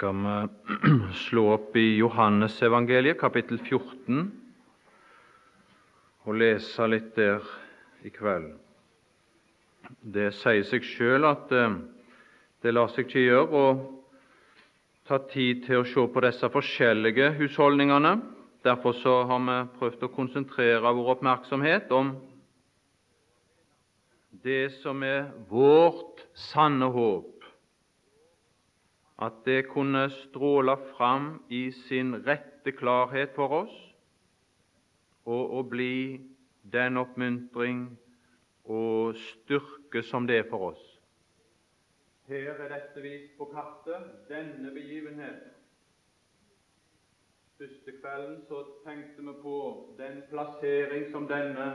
[0.00, 4.20] skal vi slå opp i Johannesevangeliet, kapittel 14,
[6.24, 7.44] og lese litt der
[8.08, 8.54] i kveld.
[10.00, 11.74] Det sier seg sjøl at eh,
[12.64, 13.66] det lar seg ikke gjøre å
[15.10, 18.14] ta tid til å se på disse forskjellige husholdningene.
[18.64, 22.14] Derfor så har vi prøvd å konsentrere vår oppmerksomhet om
[24.48, 27.39] det som er vårt sanne håp
[29.20, 33.74] at det kunne stråle fram i sin rette klarhet for oss,
[35.24, 36.20] og, å bli
[36.72, 37.84] den oppmuntring
[38.64, 40.82] og styrke som det er for oss.
[42.30, 45.48] Her er dette vist på kartet, denne begivenhet.
[47.60, 49.56] Første kvelden så tenkte vi på
[49.98, 51.66] den plassering som denne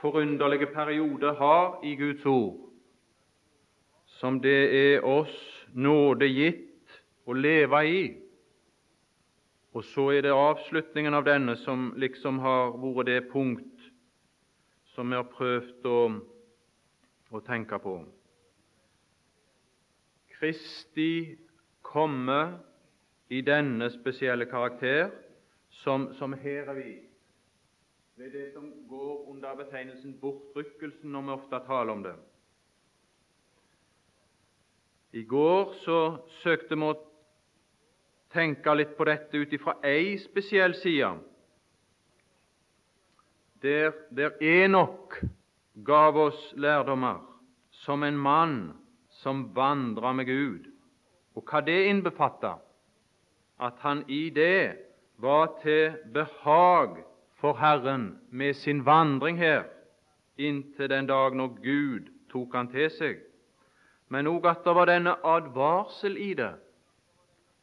[0.00, 2.70] forunderlige periode har i Guds ord,
[4.06, 8.02] som det er oss nåde gitt å leve i.
[9.72, 13.86] Og så er det avslutningen av denne som liksom har vært det punkt
[14.92, 16.00] som vi har prøvd å,
[17.32, 17.94] å tenke på.
[20.36, 21.38] Kristi
[21.86, 22.40] komme
[23.32, 25.08] i denne spesielle karakter
[25.82, 27.08] som, som her er vist
[28.20, 32.12] ved det som går under betegnelsen bortrykkelsen, når vi ofte taler om det.
[35.12, 35.98] I går så
[36.40, 36.94] søkte vi å
[38.32, 41.10] tenke litt på dette ut ifra ei spesiell side,
[43.62, 45.18] der, der Enok
[45.86, 47.20] gav oss lærdommer
[47.84, 48.56] som en mann
[49.20, 50.70] som vandra med Gud,
[51.36, 52.56] og hva det innbefatta,
[53.62, 54.78] at han i det
[55.22, 57.02] var til behag
[57.38, 59.68] for Herren med sin vandring her
[60.40, 63.20] inntil den dag når Gud tok han til seg
[64.12, 66.52] men òg at det var denne advarsel i det,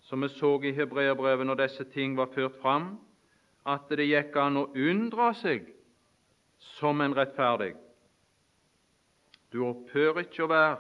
[0.09, 2.95] som vi så i hebreerbrevet når disse ting var ført fram,
[3.69, 5.67] at det gikk an å unndra seg
[6.80, 7.76] som en rettferdig.
[9.54, 10.77] Du opphører ikke å være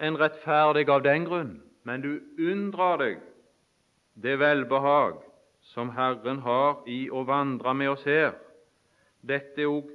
[0.00, 3.20] en rettferdig av den grunn, men du unndrar deg
[4.20, 5.20] det velbehag
[5.74, 8.32] som Herren har i å vandre med oss her.
[9.20, 9.92] Dette er òg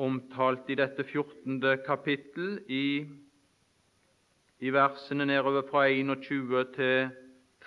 [0.00, 1.60] omtalt i dette 14.
[1.86, 3.06] kapittel i,
[4.60, 7.10] i versene nedover fra 21 til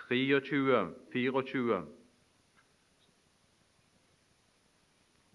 [0.08, 0.82] 23,
[1.14, 1.84] 24.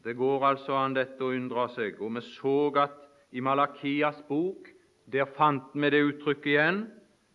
[0.04, 1.98] Det går altså an dette å undre seg.
[2.02, 2.98] Og vi så at
[3.34, 4.70] i Malakias bok
[5.08, 6.78] der fant vi det uttrykket igjen,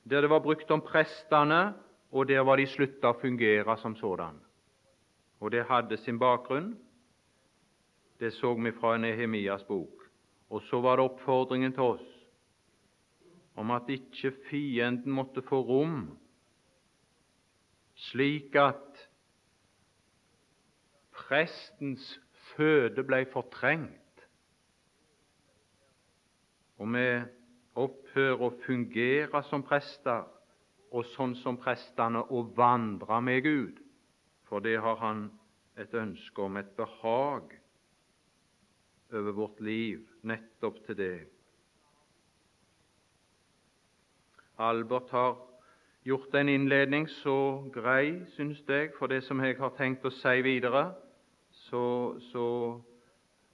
[0.04, 1.74] der det var brukt om prestene,
[2.14, 4.36] og der var de slutta å fungere som sådan.
[5.42, 6.76] Og det hadde sin bakgrunn
[8.20, 10.04] det så vi fra Nehemias bok.
[10.50, 12.10] Og så var det oppfordringen til oss
[13.56, 15.98] om at ikke fienden måtte få rom,
[18.10, 19.04] slik at
[21.14, 22.08] prestens
[22.56, 24.26] føde ble fortrengt,
[26.82, 27.08] og vi
[27.80, 30.26] opphører å fungere som prester,
[30.94, 33.78] og sånn som prestene å vandre med Gud,
[34.50, 35.28] for det har han
[35.78, 37.54] et ønske om, et behag
[39.14, 41.16] over vårt liv nettopp til det.
[44.58, 45.38] Albert har
[46.04, 50.42] gjort en innledning så grei, syns jeg, for det som jeg har tenkt å si
[50.46, 50.92] videre.
[51.52, 52.46] Så, så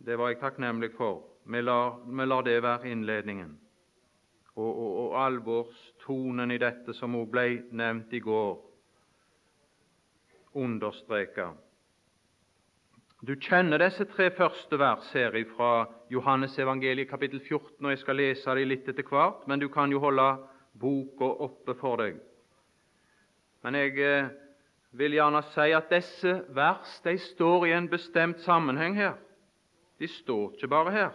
[0.05, 1.23] det var jeg takknemlig for.
[1.45, 3.57] Vi lar, vi lar det være innledningen.
[4.55, 8.57] Og, og, og alvorstonen i dette, som også ble nevnt i går,
[10.59, 11.51] understreka.
[13.19, 18.15] Du kjenner disse tre første vers her fra Johannes evangeliet kapittel 14, og jeg skal
[18.15, 20.27] lese dem litt etter hvert, men du kan jo holde
[20.79, 22.15] boka oppe for deg.
[23.59, 24.31] Men jeg eh,
[24.95, 29.19] vil gjerne si at disse vers de står i en bestemt sammenheng her.
[29.99, 31.13] De står ikke bare her.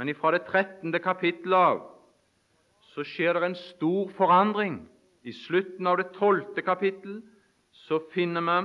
[0.00, 0.88] Men fra det 13.
[1.04, 1.82] kapittel av
[2.94, 4.86] så skjer det en stor forandring.
[5.20, 6.62] I slutten av det 12.
[6.64, 7.20] kapittel
[7.84, 8.62] så finner vi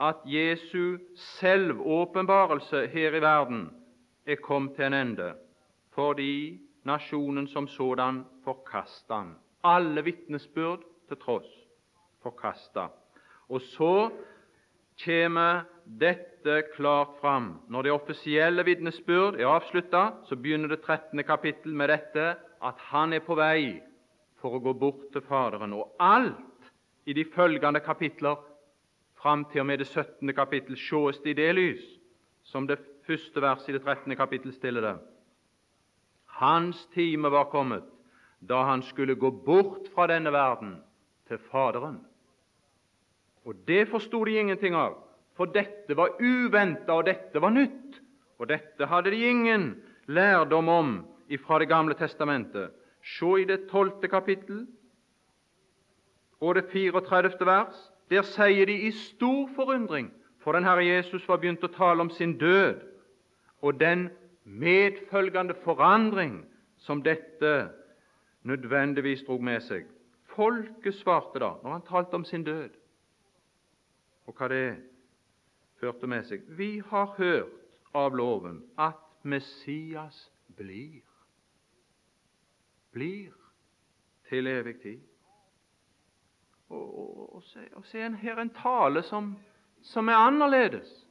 [0.00, 3.70] at Jesu selvåpenbarelse her i verden
[4.26, 5.32] er kommet til en ende,
[5.94, 9.34] fordi nasjonen som sådan forkasta han.
[9.64, 11.50] Alle vitnesbyrd til tross
[12.22, 12.88] forkasta.
[13.48, 14.10] Og så
[15.04, 15.64] kommer
[16.00, 17.60] dette klart fram.
[17.68, 21.24] Når det offisielle vitnesbyrd er avslutta, så begynner det 13.
[21.24, 23.80] kapittel med dette at han er på vei
[24.40, 25.72] for å gå bort til Faderen.
[25.72, 26.70] Og alt
[27.06, 28.36] i de følgende kapitler
[29.22, 30.34] fram til og med det 17.
[30.34, 31.86] kapittel sees det i det lys,
[32.44, 34.16] som det første verset i det 13.
[34.16, 34.96] kapittel stiller det.
[36.40, 37.84] Hans time var kommet.
[38.40, 40.78] da han skulle gå bort fra denne verden
[41.28, 42.00] til Faderen.
[43.44, 44.96] Og Det forsto de ingenting av,
[45.36, 48.00] for dette var uventa, og dette var nytt.
[48.38, 51.06] Og dette hadde de ingen lærdom om
[51.46, 52.72] fra Det gamle testamentet.
[53.02, 54.66] Se i det tolvte kapittel
[56.40, 57.46] og det 34.
[57.46, 57.89] vers.
[58.10, 62.10] Der sier de i stor forundring, for den Herre Jesus var begynt å tale om
[62.10, 62.80] sin død
[63.60, 64.08] og den
[64.44, 66.40] medfølgende forandring
[66.76, 67.70] som dette
[68.42, 69.86] nødvendigvis drog med seg.
[70.32, 72.70] Folket svarte da, når han talte om sin død,
[74.26, 74.64] og hva det
[75.80, 76.42] førte med seg.
[76.56, 81.02] Vi har hørt av loven at Messias blir.
[82.94, 83.34] Blir
[84.30, 85.09] til evig tid.
[86.70, 89.36] Og, og, og, se, en her en tale som,
[89.82, 91.06] som er annerledes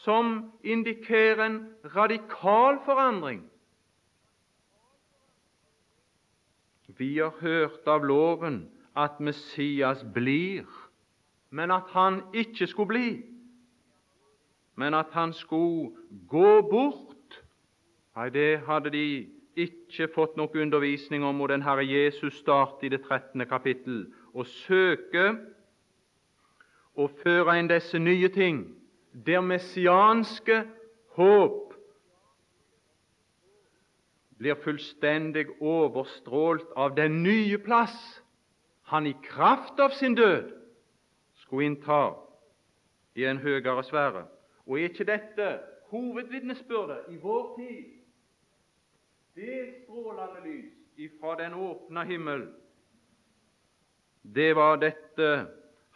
[0.00, 3.42] som indikerer en radikal forandring.
[6.86, 8.62] Vi har hørt av loven
[8.96, 10.64] at Messias blir,
[11.50, 13.10] men at han ikke skulle bli,
[14.74, 15.92] men at han skulle
[16.28, 17.42] gå bort.
[18.16, 19.06] Nei, det hadde de
[19.56, 23.46] ikke fått noe undervisning om, den Herre Jesus starter i det 13.
[23.48, 24.04] kapittel
[24.34, 25.38] og søker
[26.94, 28.62] å føre inn disse nye ting
[29.12, 30.62] der messianske
[31.16, 31.74] håp
[34.40, 37.96] blir fullstendig overstrålt av den nye plass
[38.90, 40.48] han i kraft av sin død
[41.42, 42.14] skulle innta
[43.14, 44.24] i en høyere sfære.
[44.66, 45.50] Og er ikke dette
[45.90, 47.99] hovedvitnesbyrdet i vår tid?
[49.34, 52.48] Det strålende lys ifra den åpne himmel,
[54.22, 55.46] det var dette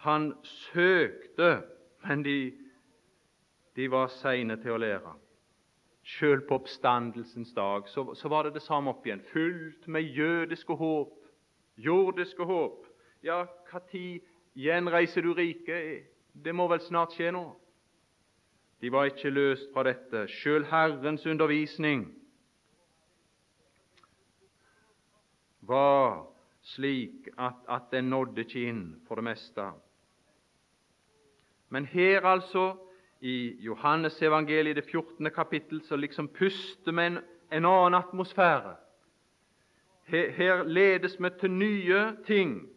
[0.05, 1.63] han søkte,
[2.05, 2.53] men de
[3.77, 5.15] de var seine til å lære.
[6.05, 10.77] Sjøl på oppstandelsens dag så, så, var det det samme opp igjen, fullt med jødiske
[10.79, 11.15] håp,
[11.81, 12.85] jordiske håp.
[13.25, 14.21] Ja, når
[14.55, 16.11] gjenreiser du riket?
[16.35, 17.47] Det må vel snart skje nå?
[18.83, 20.27] De var ikke løst fra dette.
[20.29, 22.05] Sjøl Herrens undervisning
[25.69, 26.27] var
[26.65, 29.67] slik at, at den nådde ikke inn for det meste.
[31.69, 32.75] Men her altså
[33.21, 35.31] i Johannes evangeliet, det 14.
[35.31, 37.19] kapittel, så liksom puster vi en,
[37.53, 38.77] en annen atmosfære.
[40.05, 42.69] Her, her ledes vi til nye ting,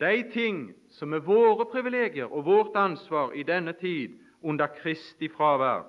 [0.00, 5.84] de ting som er våre privilegier og vårt ansvar i denne tid under Kristi fravær.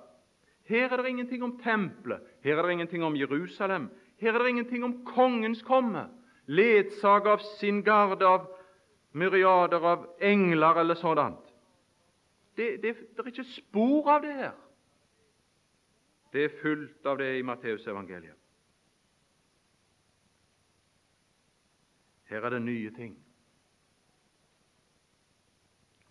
[0.68, 4.50] Her er det ingenting om tempelet, her er det ingenting om Jerusalem, her er det
[4.50, 6.08] ingenting om kongens komme,
[6.46, 8.48] ledsaget av sin garde av
[9.18, 11.44] myriader av engler eller sådant.
[12.58, 14.56] Det, det, det, er ikke spor av det her.
[16.34, 18.36] Det er fullt av det i Matteusevangeliet.
[22.28, 23.14] Her er det nye ting.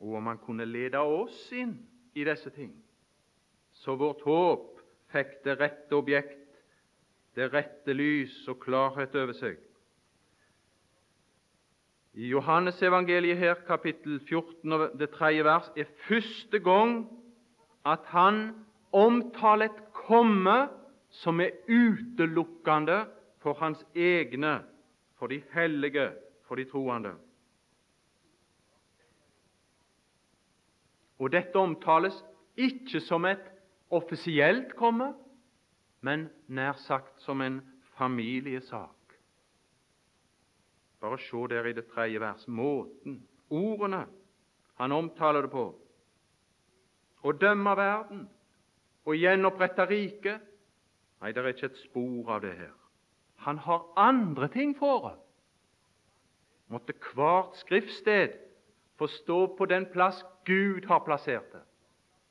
[0.01, 1.75] Og om han kunne lede oss inn
[2.15, 2.73] i disse ting,
[3.73, 4.81] så vårt håp
[5.13, 6.46] fikk det rette objekt,
[7.37, 9.61] det rette lys og klarhet over seg,
[12.17, 17.03] i Johannes evangeliet her, kapittel 14, det tredje vers, er første gang
[17.85, 18.39] at han
[18.97, 20.55] omtaler et komme
[21.13, 23.03] som er utelukkende
[23.45, 24.63] for hans egne,
[25.21, 26.09] for de hellige,
[26.49, 27.13] for de troende.
[31.21, 32.17] Og dette omtales
[32.57, 33.45] ikke som et
[33.93, 35.13] offisielt komme,
[36.07, 37.61] men nær sagt som en
[37.99, 39.17] familiesak.
[41.01, 43.21] Bare se der i det tredje vers måten,
[43.51, 44.07] ordene
[44.77, 45.67] han omtaler det på.
[47.27, 48.27] Å dømme verden
[49.07, 50.53] og gjenopprette riket
[51.17, 52.73] Nei, det er ikke et spor av det her.
[53.47, 55.15] Han har andre ting for det.
[56.69, 58.35] Måtte hvert skriftsted
[59.01, 61.63] få stå på den plass Gud har plassert det.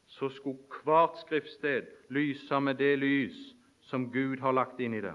[0.05, 3.54] Så skulle hvert skriftsted lyse med det lys
[3.89, 5.13] som Gud har lagt inn i det.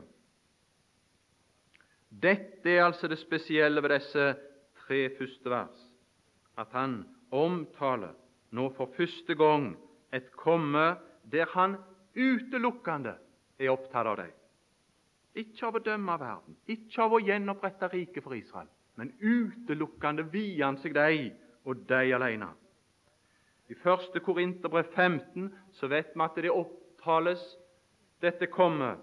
[2.11, 4.27] Dette er altså det spesielle ved disse
[4.83, 5.87] tre første vers,
[6.59, 8.17] at han omtaler
[8.51, 9.73] nå for første gang
[10.15, 10.97] et komme
[11.31, 11.77] der han
[12.17, 13.15] utelukkende
[13.59, 14.33] er opptatt av dem.
[15.39, 18.67] Ikke av å dømme verden, ikke av å gjenopprette riket for Israel,
[18.99, 21.31] men utelukkende vier han seg dem
[21.65, 22.51] og dem alene.
[23.71, 24.19] I 1.
[24.27, 27.45] Korinterbrev 15 så vet vi at det opptales
[28.21, 28.99] dette kommer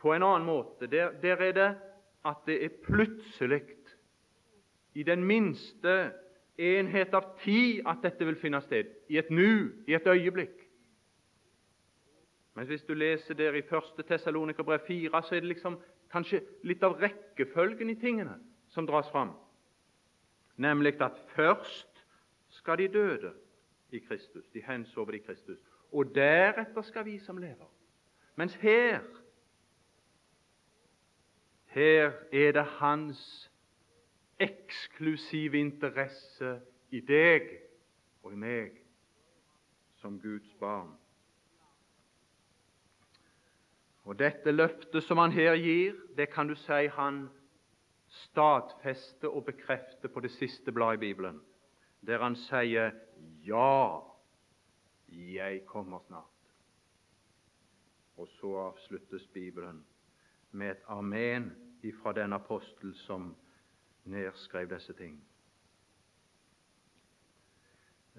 [0.00, 0.86] på en annen måte.
[0.86, 1.70] Der, der er det
[2.24, 3.62] at det er plutselig,
[4.94, 6.12] i den minste
[6.58, 8.90] enhet av tid, at dette vil finne sted.
[9.08, 10.66] I et nu, i et øyeblikk.
[12.54, 14.04] Men hvis du leser der i 1.
[14.08, 15.78] Tessalonikerbrev 4, så er det liksom
[16.10, 18.34] kanskje litt av rekkefølgen i tingene
[18.68, 19.30] som dras fram.
[20.56, 22.02] Nemlig at først
[22.50, 23.32] skal de døde
[23.94, 27.68] i Kristus, de hensovne i Kristus, og deretter skal vi som lever.
[28.36, 29.00] Mens her
[31.70, 33.50] her er det hans
[34.40, 37.46] eksklusive interesse i deg
[38.22, 38.80] og i meg
[40.00, 40.96] som Guds barn.
[44.04, 47.28] Og Dette løftet som han her gir, det kan du si han
[48.10, 51.40] stadfester og bekrefter på det siste bladet i Bibelen,
[52.06, 52.90] der han sier
[53.46, 54.09] 'Ja,
[55.10, 56.52] jeg kommer snart'.
[58.16, 59.84] Og så avsluttes Bibelen
[60.50, 61.52] med et amen
[61.82, 63.36] ifra den apostel som
[64.04, 65.24] nedskrev disse ting.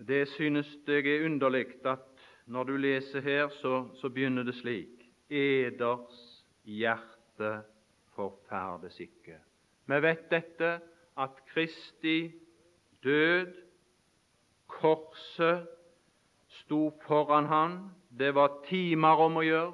[0.07, 1.99] Det synes jeg er underlig at
[2.45, 7.63] når du leser her, så, så begynner det slik Eders hjerte
[8.15, 9.37] forferdes ikke.
[9.85, 10.71] Vi vet dette,
[11.17, 12.33] at Kristi
[13.03, 13.53] død,
[14.67, 15.67] korset,
[16.61, 17.77] sto foran han.
[18.09, 19.73] Det var timer om å gjøre,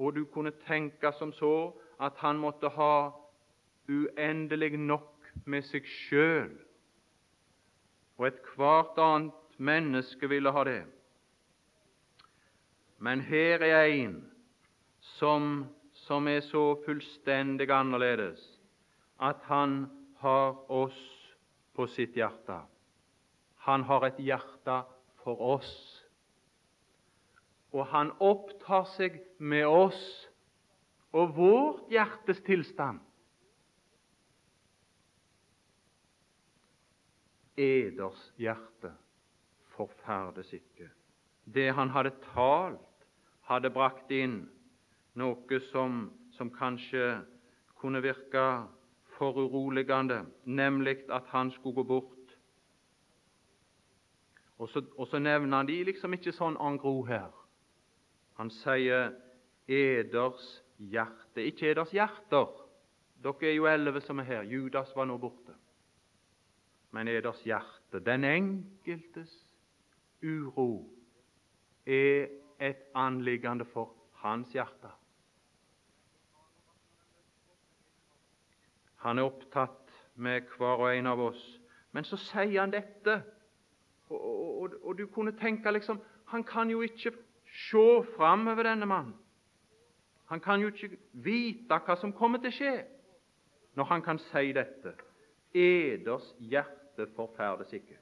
[0.00, 3.10] og du kunne tenke som så at han måtte ha
[3.90, 6.54] uendelig nok med seg sjøl.
[8.18, 10.82] Og ethvert annet menneske ville ha det.
[13.00, 14.16] Men her er en
[15.16, 18.42] som, som er så fullstendig annerledes
[19.20, 19.86] at han
[20.20, 21.00] har oss
[21.76, 22.58] på sitt hjerte.
[23.64, 24.82] Han har et hjerte
[25.24, 25.99] for oss.
[27.72, 30.00] Og han opptar seg med oss
[31.12, 33.00] og vårt hjertes tilstand.
[37.60, 38.94] Eders hjerte
[39.74, 40.88] forferdes ikke.
[41.44, 43.06] Det han hadde talt,
[43.50, 44.44] hadde brakt inn
[45.18, 46.04] noe som,
[46.36, 47.18] som kanskje
[47.80, 48.44] kunne virke
[49.16, 52.36] foruroligende, nemlig at han skulle gå bort.
[54.58, 57.39] Og så, og så nevner han de liksom ikke sånn en gro her.
[58.40, 59.10] Han sier
[59.68, 60.44] eders
[60.78, 61.42] hjerte.
[61.44, 62.48] Ikke eders hjerter.
[63.20, 64.46] Dere er jo elleve som er her.
[64.48, 65.52] Judas var nå borte.
[66.96, 69.34] Men eders hjerte, den enkeltes
[70.24, 70.88] uro,
[71.84, 73.92] er et anliggende for
[74.24, 74.88] hans hjerte.
[79.04, 81.44] Han er opptatt med hver og en av oss.
[81.92, 83.20] Men så sier han dette,
[84.08, 87.10] og, og, og du kunne tenke liksom Han kan jo ikke
[87.50, 89.14] se framover, denne mannen.
[90.26, 92.74] Han kan jo ikke vite hva som kommer til å skje,
[93.74, 94.94] når han kan si dette.
[95.54, 97.96] Eders hjerte forferdes ikke.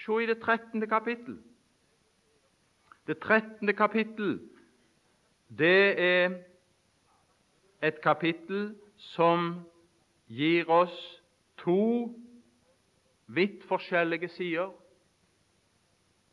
[0.00, 0.86] Se i det 13.
[0.88, 1.40] kapittel.
[3.06, 3.74] Det 13.
[3.74, 4.38] kapittel,
[5.58, 6.38] det er
[7.82, 8.76] et kapittel
[9.16, 9.64] som
[10.28, 10.94] gir oss
[11.58, 12.14] to
[13.26, 14.70] vidt forskjellige sider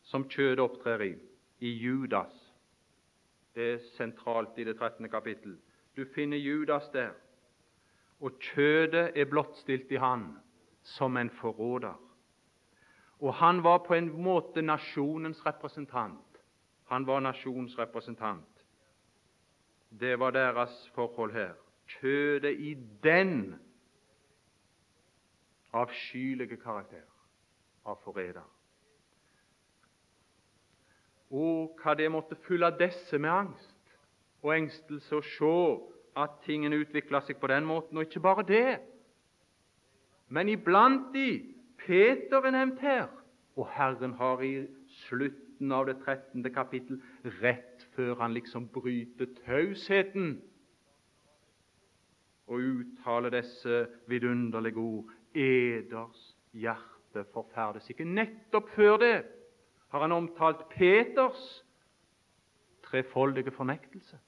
[0.08, 1.14] som kjødet opptrer i,
[1.60, 2.34] i Judas.
[3.56, 5.10] Det er sentralt i det 13.
[5.10, 5.58] kapittel.
[5.98, 7.12] Du finner Judas der,
[8.20, 10.30] og kjødet er blottstilt i han
[10.82, 11.98] som en forråder.
[13.20, 16.42] Og han var på en måte nasjonens representant.
[16.88, 18.66] Han var nasjonens representant.
[19.90, 21.54] Det var deres forhold her.
[21.88, 22.74] Kjødet i
[23.04, 23.56] den
[25.74, 27.04] avskyelige karakter
[27.86, 28.57] av forræder.
[31.32, 33.74] Og hva det måtte fylle disse med angst
[34.46, 35.56] og engstelse å se
[36.18, 37.98] at tingene utvikla seg på den måten.
[37.98, 38.80] Og ikke bare det,
[40.30, 43.08] men iblant de Peter er nevnt her,
[43.56, 44.68] og Herren har i
[45.08, 46.44] slutten av det 13.
[46.54, 47.00] kapittel,
[47.42, 50.38] rett før han liksom bryter tausheten
[52.48, 56.22] og uttaler disse vidunderlige ord Eders
[56.56, 58.08] hjerte forferdes ikke.
[58.08, 59.16] Nettopp før det
[59.88, 61.64] har han omtalt Peters
[62.84, 64.20] trefoldige fornektelse.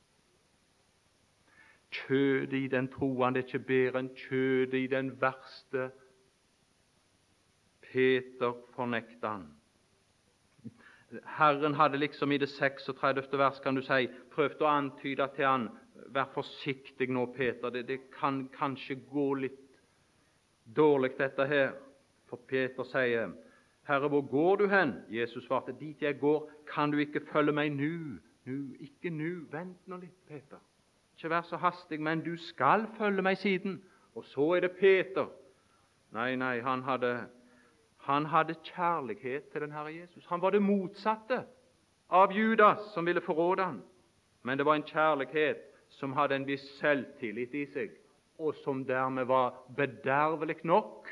[1.91, 5.89] Kjødet i den troende er ikke bedre enn kjødet i den verste.
[7.81, 9.47] Peter fornekta han.
[11.39, 13.37] Herren hadde liksom i det 36.
[13.37, 15.69] vers kan du si, prøvd å antyde til han
[16.09, 19.65] Vær forsiktig nå, Peter, det, det kan kanskje gå litt
[20.63, 21.73] dårlig, dette her.
[22.29, 23.33] For Peter sier
[23.89, 27.71] 'Herre, hvor går du hen?' Jesus svarte, 'Dit jeg går, kan du ikke følge meg
[27.71, 29.45] nå.' Nu, ikke nå.
[29.51, 30.57] Vent nå litt, Peter.
[31.17, 33.83] Ikke vær så hastig, men du skal følge meg siden.
[34.15, 35.27] Og så er det Peter.
[36.11, 37.27] Nei, nei, han hadde,
[37.97, 40.25] han hadde kjærlighet til den Herre Jesus.
[40.25, 41.43] Han var det motsatte
[42.09, 43.81] av Judas som ville forråde ham,
[44.43, 47.93] men det var en kjærlighet som hadde en viss selvtillit i seg,
[48.39, 51.11] og som dermed var bedervelig nok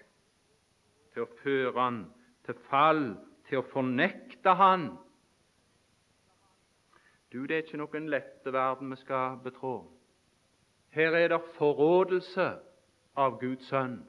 [1.14, 2.06] til å føre han
[2.48, 3.04] til fall,
[3.48, 4.90] til å fornekte han.
[7.32, 9.82] Du, det er ikke noen lette verden vi skal betrå.
[10.96, 12.48] Her er det forrådelse
[13.20, 14.00] av Guds sønn.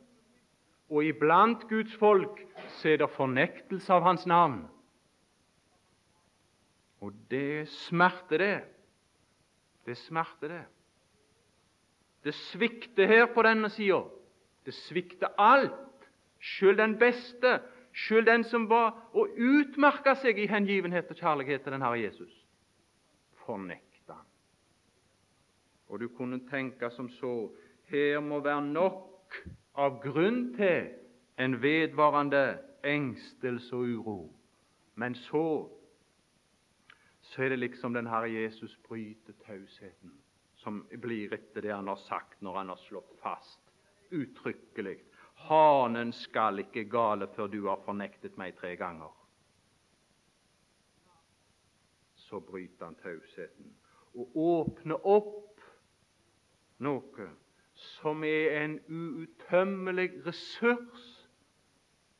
[0.88, 2.40] Og iblant Guds folk
[2.78, 4.62] så er det fornektelse av Hans navn.
[7.04, 8.56] Og det smerter, det.
[9.86, 10.64] Det smerter, det.
[12.24, 14.00] Det svikter her på denne sida.
[14.66, 15.74] Det svikter alt.
[16.38, 17.58] Sjøl den beste,
[17.98, 22.34] sjøl den som var å utmerke seg i hengivenhet og kjærlighet til den Herre Jesus,
[23.44, 24.28] fornekta han.
[25.88, 27.32] Og du kunne tenke som så
[27.88, 29.38] her må være nok
[29.78, 30.92] av grunn til
[31.40, 34.20] en vedvarende engstelse og uro.
[34.94, 35.68] Men så
[37.28, 40.14] så er det liksom den Herre Jesus bryter tausheten
[40.58, 43.60] som blir etter det han har sagt når han har slått fast
[44.10, 44.96] uttrykkelig
[45.46, 49.12] Hanen skal ikke gale før du har fornektet meg tre ganger.
[52.28, 53.74] Så bryter han tausheten
[54.18, 55.62] og åpner opp
[56.84, 57.28] noe
[57.78, 61.08] som er en uuttømmelig ressurs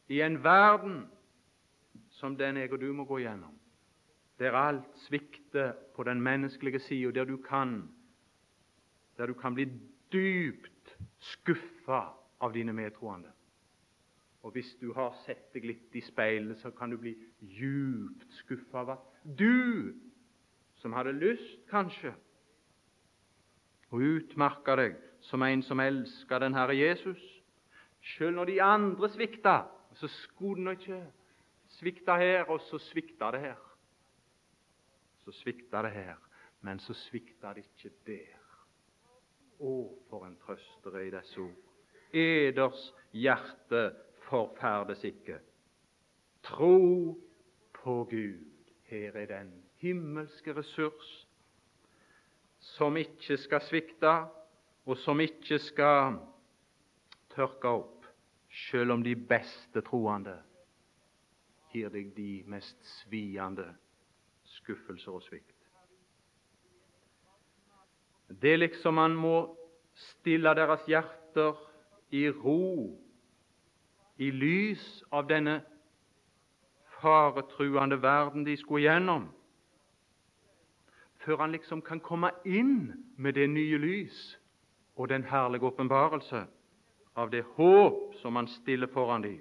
[0.08, 1.00] i en verden
[2.14, 3.58] som den jeg og du må gå gjennom
[4.38, 7.25] der alt svikter på den menneskelige sida, der
[9.16, 9.64] der du kan bli
[10.12, 12.14] dypt skuffa
[12.45, 13.30] av dine medtroende.
[14.42, 18.85] Og hvis du har sett deg litt i speilet, så kan du bli djupt skuffa
[18.85, 19.07] av at
[19.38, 19.95] du,
[20.78, 22.14] som hadde lyst, kanskje,
[23.90, 27.23] å utmerke deg som en som elsker den Herre Jesus,
[28.14, 29.57] sjøl når de andre svikta,
[29.99, 31.00] så skulle den ikke
[31.80, 33.64] svikta her, og så svikta det her
[35.28, 36.16] så svikta det her,
[36.61, 38.37] men så svikta det ikke der.
[39.61, 39.73] Å,
[40.09, 41.67] for en trøst i disse ord.
[42.12, 43.92] Eders hjerte
[44.28, 45.38] forferdes ikke.
[46.42, 47.18] Tro
[47.75, 48.44] på Gud.
[48.88, 51.28] Her er den himmelske ressurs
[52.58, 54.12] som ikke skal svikte,
[54.88, 56.16] og som ikke skal
[57.34, 58.06] tørke opp,
[58.71, 60.38] selv om de beste troende
[61.73, 63.66] gir deg de mest sviende
[64.56, 65.54] skuffelser og svikt.
[68.28, 69.36] Det er liksom man må
[69.99, 71.60] stille deres hjerter
[72.10, 72.99] i ro
[74.18, 75.60] i lys av denne
[76.99, 79.28] faretruende verden de skulle gjennom,
[81.23, 84.38] før han liksom kan komme inn med det nye lys
[84.97, 86.47] og den herlige åpenbarelse
[87.14, 89.38] av det håp som han stiller foran dem.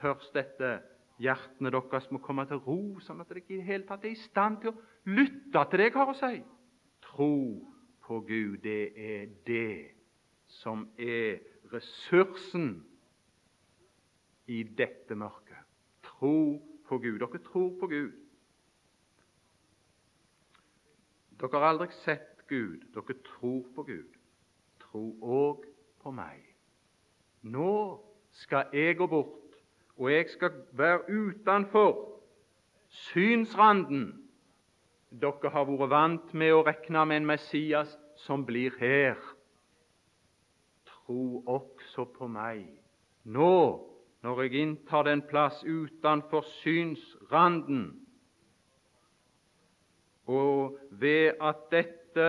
[0.00, 0.80] Først dette
[1.20, 4.22] Hjertene deres må komme til ro, sånn at dere i det hele tatt er i
[4.22, 6.38] stand til å lytte til det jeg har å si.
[7.04, 7.34] Tro
[8.06, 9.99] på Gud, det er det
[10.50, 11.40] som er
[11.72, 12.72] ressursen
[14.50, 15.62] i dette mørket.
[16.02, 16.58] Tro
[16.88, 17.18] på Gud.
[17.22, 18.12] Dere tror på Gud.
[21.40, 22.82] Dere har aldri sett Gud.
[22.94, 24.16] Dere tror på Gud.
[24.82, 25.66] Tro òg
[26.02, 26.42] på meg.
[27.42, 28.00] Nå
[28.42, 29.36] skal jeg gå bort
[30.00, 32.20] og jeg skal være utenfor
[32.88, 34.06] synsranden.
[35.10, 39.18] Dere har vært vant med å regne med en Messias som blir her.
[41.10, 42.68] Tro også på meg
[43.26, 43.54] nå,
[44.22, 47.80] når jeg inntar den plass utenfor synsranden.
[50.30, 52.28] Og ved at dette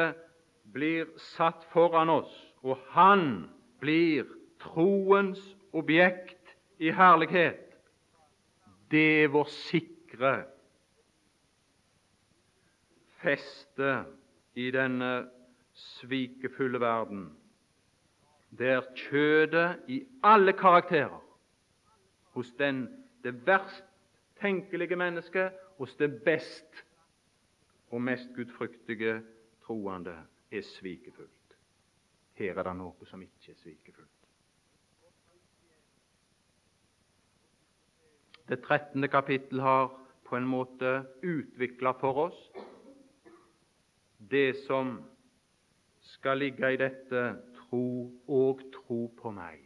[0.73, 2.31] blir satt foran oss,
[2.65, 4.25] og Han blir
[4.63, 5.43] troens
[5.77, 7.77] objekt, i herlighet,
[8.89, 10.31] det er vår sikre
[13.21, 13.93] feste
[14.57, 15.11] i denne
[15.77, 17.29] svikefulle verden,
[18.57, 21.21] der kjødet i alle karakterer,
[22.31, 22.87] hos den,
[23.23, 23.85] det verst
[24.41, 26.85] tenkelige mennesket, hos det best
[27.89, 29.21] og mest gudfryktige
[29.65, 30.17] troende,
[30.51, 31.57] er svikefullt.
[32.33, 34.07] Her er det noe som ikke er svikefullt.
[38.49, 39.07] Det 13.
[39.07, 39.91] kapittel har
[40.27, 42.39] på en måte utvikla for oss
[44.31, 44.97] det som
[46.13, 47.21] skal ligge i dette
[47.71, 49.63] tro og tro på meg.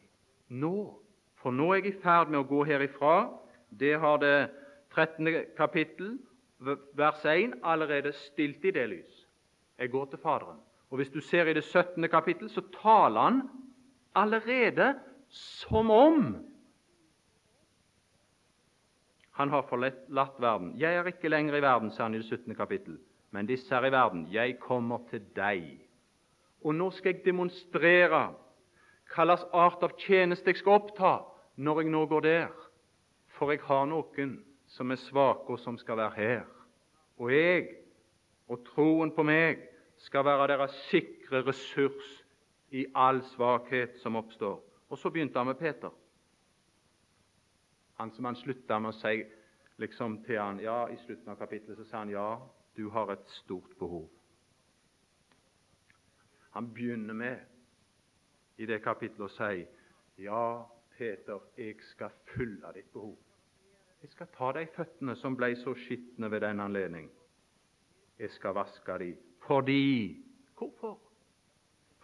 [0.49, 1.01] Nå,
[1.41, 3.31] for nå er jeg i ferd med å gå herifra.
[3.69, 4.49] Det har det
[4.93, 5.27] 13.
[5.57, 6.17] kapittel,
[6.95, 9.25] vers 1, allerede stilt i det lys.
[9.77, 10.61] Jeg går til Faderen.
[10.89, 12.07] Og Hvis du ser i det 17.
[12.09, 13.41] kapittel, så taler han
[14.15, 14.93] allerede
[15.29, 16.35] som om
[19.35, 20.77] Han har forlatt verden.
[20.79, 22.55] Jeg er ikke lenger i verden, sa han i det 17.
[22.55, 22.95] kapittel,
[23.31, 24.29] men disse er i verden.
[24.31, 25.84] Jeg kommer til deg.
[26.65, 28.23] Og nå skal jeg demonstrere
[29.13, 31.11] hva slags art av tjeneste jeg skal oppta
[31.61, 32.53] når jeg nå går der.
[33.37, 34.39] For jeg har noen
[34.71, 36.45] som er svake, og som skal være her.
[37.21, 37.67] Og jeg,
[38.49, 39.61] og troen på meg,
[40.01, 42.09] skal være deres sikre ressurs
[42.75, 44.57] i all svakhet som oppstår.
[44.89, 45.93] Og så begynte han med Peter.
[47.99, 49.21] Han som han slutta med å si
[49.79, 52.27] liksom til han, ja, I slutten av kapittelet så sa han ja,
[52.75, 54.09] du har et stort behov.
[56.55, 57.39] Han begynner med
[58.57, 59.65] i det kapittelet å si
[60.23, 60.63] ja,
[60.95, 63.17] Peter, jeg skal fylle ditt behov.
[63.99, 67.09] Jeg skal ta de føttene som ble så skitne ved den anledning.
[68.15, 69.09] Jeg skal vaske de
[69.45, 70.21] fordi
[70.55, 70.93] Hvorfor?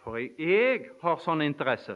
[0.04, 1.94] For jeg, har sånn interesse.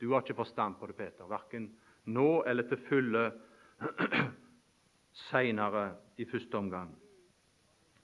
[0.00, 1.68] Du har ikke forstand på det, Peter, verken
[2.10, 3.22] nå eller til fulle
[5.28, 5.84] seinere
[6.18, 6.90] i første omgang.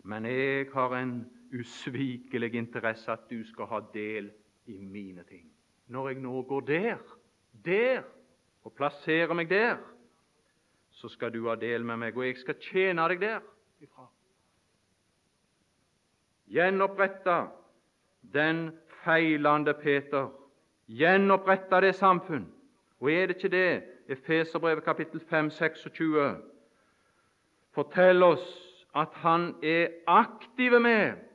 [0.06, 1.16] Men jeg har en
[1.54, 4.30] usvikelig interesse at du skal ha del
[4.66, 5.46] i mine ting.
[5.86, 6.96] Når jeg nå går der,
[7.64, 8.02] der,
[8.64, 9.76] og plasserer meg der,
[10.90, 13.40] så skal du ha del med meg, og jeg skal tjene deg der
[13.80, 14.08] ifra.
[16.48, 17.38] Gjenoppretta
[18.34, 18.70] den
[19.04, 20.28] feilende Peter.
[20.88, 22.48] Gjenoppretta det samfunn.
[23.00, 23.70] Og er det ikke det
[24.08, 26.36] Efeserbrevet kapittel 5, 26
[27.76, 28.46] forteller oss
[28.96, 31.27] at han er aktive med?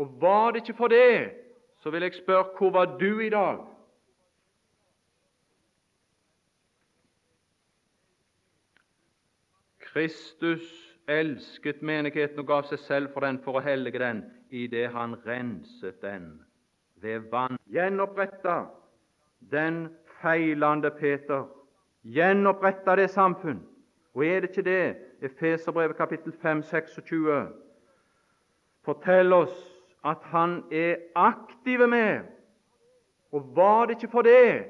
[0.00, 1.30] Og var det ikke for det,
[1.78, 3.58] så vil jeg spørre hvor var du i dag?
[9.80, 15.18] Kristus elsket menigheten og gav seg selv for den for å hellige den, idet han
[15.26, 16.30] renset den
[17.02, 17.60] ved vann.
[17.68, 18.62] Gjenoppretta
[19.52, 19.88] den
[20.22, 21.44] feilende Peter.
[22.08, 23.60] Gjenoppretta det samfunn.
[24.14, 24.84] Og er det ikke det
[25.20, 27.50] Efeserbrevet kapittel 5, 26
[28.82, 29.69] forteller oss
[30.04, 32.20] at han er aktive med?
[33.32, 34.64] Og var det ikke for det,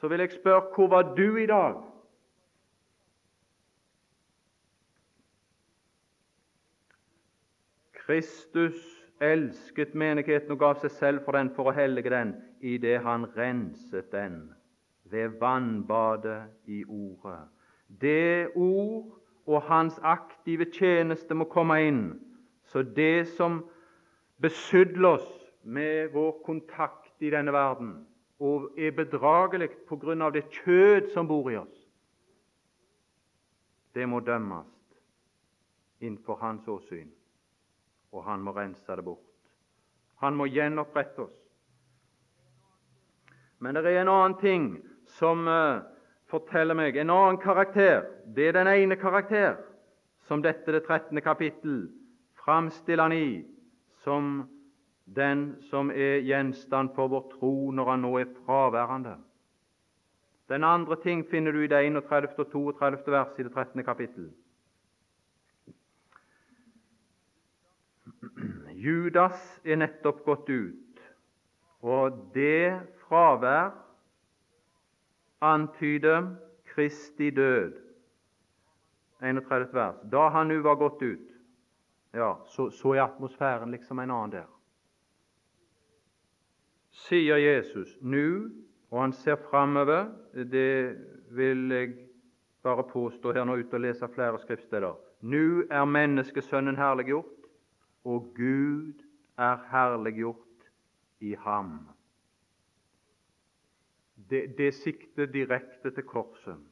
[0.00, 1.74] så vil jeg spørre hvor var du i dag?
[8.06, 8.74] Kristus
[9.20, 14.12] elsket menigheten og gav seg selv for den for å hellige den, idet han renset
[14.12, 14.50] den
[15.08, 17.46] ved vannbadet i Ordet.
[17.88, 19.14] Det ord
[19.46, 22.04] og hans aktive tjeneste må komme inn,
[22.64, 23.62] så det som
[24.42, 25.30] besudler oss
[25.62, 28.06] med vår kontakt i denne verden,
[28.40, 29.70] og er bedragelig
[30.20, 31.80] av det kjød som bor i oss,
[33.94, 34.66] det må dømmes
[36.00, 37.12] innenfor hans åsyn
[38.14, 39.22] og han må rense det bort.
[40.22, 41.40] Han må gjenopprette oss.
[43.58, 44.68] Men det er en annen ting
[45.18, 45.82] som uh,
[46.30, 48.04] forteller meg en annen karakter.
[48.26, 49.58] Det er den ene karakter
[50.28, 51.20] som dette det 13.
[51.24, 51.88] kapittel
[52.44, 53.26] framstiller han i
[54.04, 54.48] som
[55.04, 59.16] den som er gjenstand for vår tro når han nå er fraværende.
[60.48, 62.38] Den andre ting finner du i det 31.
[62.38, 63.12] og 32.
[63.12, 63.84] vers i det 13.
[63.84, 64.32] kapittel.
[68.74, 71.00] Judas er nettopp gått ut,
[71.80, 73.72] og det fravær
[75.40, 76.34] antyder
[76.74, 77.80] Kristi død.
[79.24, 79.96] 31 vers.
[80.12, 81.33] Da han nu var gått ut,
[82.14, 84.50] ja, så, så er atmosfæren liksom en annen der.
[86.94, 88.50] Sier Jesus nå,
[88.90, 90.98] og han ser framover, det
[91.34, 91.94] vil jeg
[92.62, 94.94] bare påstå her nå ute og lese flere skriftsteder.
[95.26, 97.48] Nå er menneskesønnen herliggjort,
[98.04, 99.02] og Gud
[99.38, 100.68] er herliggjort
[101.20, 101.88] i ham.
[104.30, 106.62] Det, det sikter direkte til korset.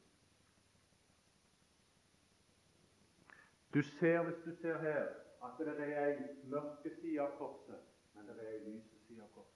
[3.74, 6.16] Du ser, hvis du ser her, at det er ei
[6.50, 7.81] mørke side av korset,
[8.14, 9.50] men det er ei lyse side av korset.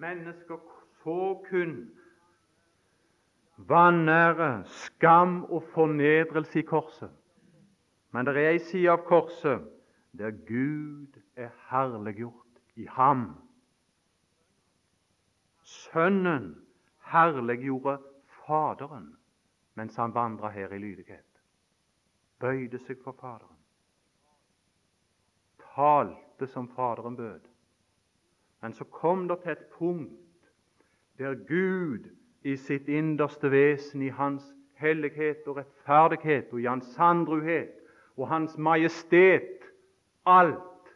[0.00, 0.60] Mennesker
[1.02, 1.74] så kun
[3.56, 7.10] vanære, skam og fornedrelse i korset.
[8.10, 9.68] Men det er ei side av korset
[10.18, 13.34] der Gud er herliggjort i ham.
[15.62, 16.54] Sønnen
[17.12, 19.16] herliggjorde Faderen
[19.74, 21.26] mens han vandra her i lydighet.
[22.40, 23.49] Bøyde seg for Faderen.
[25.80, 27.40] Talte som Faderen bød.
[28.62, 30.50] Men så kom det til et punkt
[31.18, 32.10] der Gud
[32.44, 34.44] i sitt innerste vesen, i hans
[34.76, 37.72] hellighet og rettferdighet og i hans sandruhet
[38.16, 39.56] og hans majestet,
[40.26, 40.92] Alt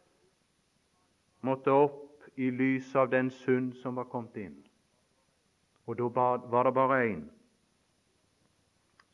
[1.41, 4.59] måtte opp i lys av den synd som var kommet inn.
[5.89, 6.09] Og da
[6.53, 7.25] var det bare én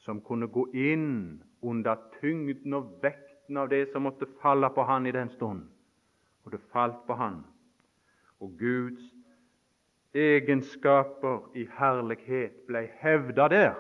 [0.03, 5.07] som kunne gå inn under tyngden og vekten av det som måtte falle på han
[5.07, 5.65] i den stund.
[6.45, 7.43] Og det falt på han.
[8.41, 9.03] Og Guds
[10.15, 13.75] egenskaper i herlighet ble hevda der,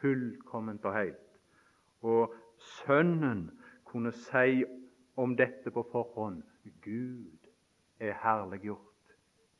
[0.00, 1.38] fullkomment og helt.
[2.02, 3.50] Og Sønnen
[3.84, 4.64] kunne si
[5.16, 6.42] om dette på forhånd
[6.82, 7.48] Gud
[8.00, 9.14] er herliggjort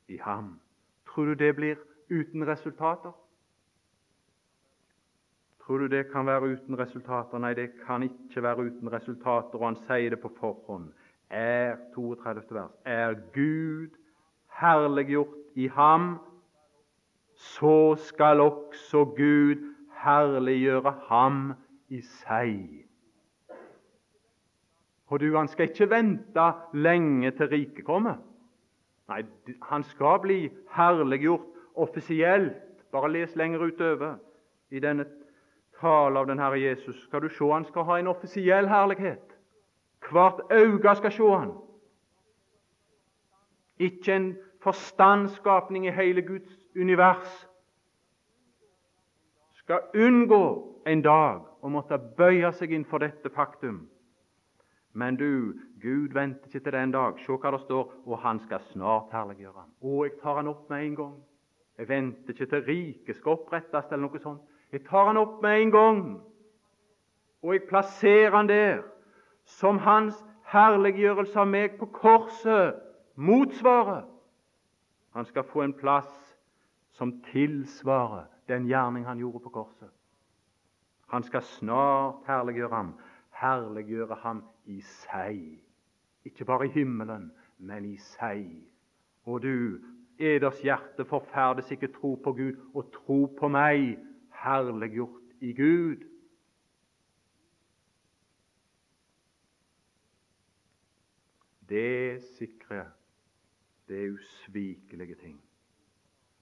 [0.09, 0.61] i ham.
[1.07, 1.77] Tror du det blir
[2.11, 3.13] uten resultater?
[5.67, 7.41] Tror du det kan være uten resultater?
[7.43, 10.93] Nei, det kan ikke være uten resultater, og han sier det på forhånd.
[11.31, 12.55] Er 32.
[12.55, 13.97] vers, er Gud
[14.61, 16.19] herliggjort i ham,
[17.35, 19.65] så skal også Gud
[20.05, 21.53] herliggjøre ham
[21.89, 22.87] i seg.
[25.07, 28.23] Og du, Han skal ikke vente lenge til riket kommer.
[29.09, 29.23] Nei,
[29.63, 30.41] han skal bli
[30.75, 32.63] herliggjort offisielt.
[32.93, 34.17] Bare les lenger utover
[34.71, 35.05] i denne
[35.81, 37.03] tale av den Herre Jesus.
[37.05, 39.37] Skal du se Han skal ha en offisiell herlighet.
[40.11, 41.53] Hvert øye skal se Han.
[43.79, 47.49] Ikke en forstandsskapning i hele Guds univers
[49.55, 50.43] skal unngå
[50.87, 53.89] en dag å måtte bøye seg inn for dette faktum.
[54.97, 57.19] Men du, Gud venter ikke til den dag.
[57.21, 57.91] Se hva det står.
[58.07, 59.73] Og han skal snart herliggjøre ham.
[59.83, 61.17] Å, jeg tar han opp med en gang.
[61.77, 64.56] Jeg venter ikke til riket skal opprettes eller noe sånt.
[64.73, 66.01] Jeg tar han opp med en gang.
[67.43, 68.83] Og jeg plasserer han der
[69.45, 70.19] som hans
[70.51, 72.81] herliggjørelse av meg på korset
[73.15, 74.05] motsvarer.
[75.15, 76.11] Han skal få en plass
[76.97, 79.91] som tilsvarer den gjerning han gjorde på korset.
[81.07, 82.95] Han skal snart herliggjøre ham,
[83.31, 85.61] herliggjøre ham i seg.
[86.27, 88.49] Ikke bare i himmelen, men i seg.
[89.27, 89.79] Og du,
[90.19, 93.97] eders hjerte, forferdes ikke tro på Gud og tro på meg,
[94.43, 96.05] herliggjort i Gud.
[101.69, 102.87] Det sikrer
[103.89, 105.41] det er usvikelige ting.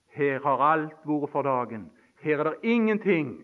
[0.06, 1.90] Her har alt vært for dagen.
[2.22, 3.42] Her er det ingenting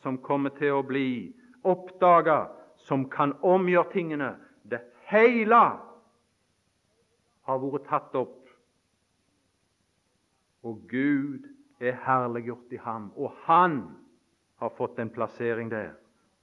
[0.00, 1.32] som kommer til å bli
[1.64, 2.46] oppdaga
[2.86, 4.30] som kan omgjøre tingene.
[4.64, 5.60] Det hele
[7.42, 8.38] har vært tatt opp.
[10.62, 11.51] Og Gud
[11.82, 13.82] er herliggjort i ham, og han
[14.62, 15.92] har fått en plassering der.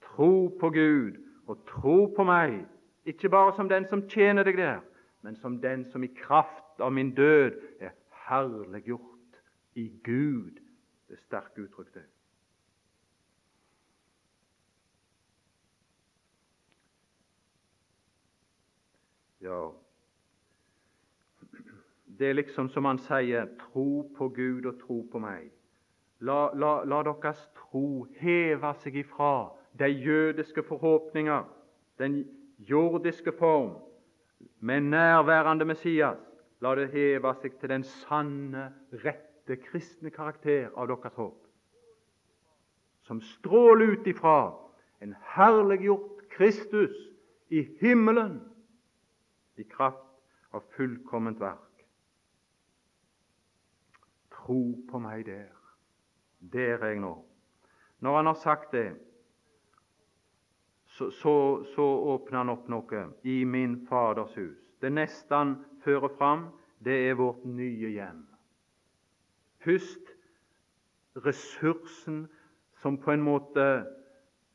[0.03, 2.59] Tro på Gud og tro på meg,
[3.07, 4.81] ikke bare som den som tjener deg der,
[5.23, 7.95] men som den som i kraft av min død er
[8.27, 9.39] herliggjort
[9.79, 10.59] i Gud.
[11.07, 12.05] Det er sterkt uttrykk, det.
[19.39, 19.69] Ja,
[22.19, 25.49] det er liksom som han sier tro på Gud og tro på meg.
[26.19, 31.45] La, la, la deres tro heve seg ifra de jødiske forhåpninger,
[31.99, 32.25] den
[32.59, 33.77] jordiske form,
[34.59, 36.19] med nærværende Messias,
[36.59, 38.65] La det heve seg til den sanne,
[39.05, 41.37] rette kristne karakter av deres håp,
[43.07, 44.51] som stråler ut ifra
[44.99, 46.97] en herliggjort Kristus
[47.49, 48.41] i himmelen
[49.55, 50.03] i kraft
[50.51, 51.68] av fullkomment verk.
[54.49, 55.49] Tro på meg der.
[56.41, 57.11] Der er jeg nå.
[58.01, 58.95] Når han har sagt det,
[60.85, 61.33] så, så,
[61.75, 64.57] så åpner han opp noe i min Faders hus.
[64.81, 65.53] Det neste han
[65.85, 66.47] fører fram,
[66.81, 68.25] det er vårt nye hjem.
[69.61, 70.09] Først
[71.13, 72.25] ressursen
[72.81, 73.69] som på en måte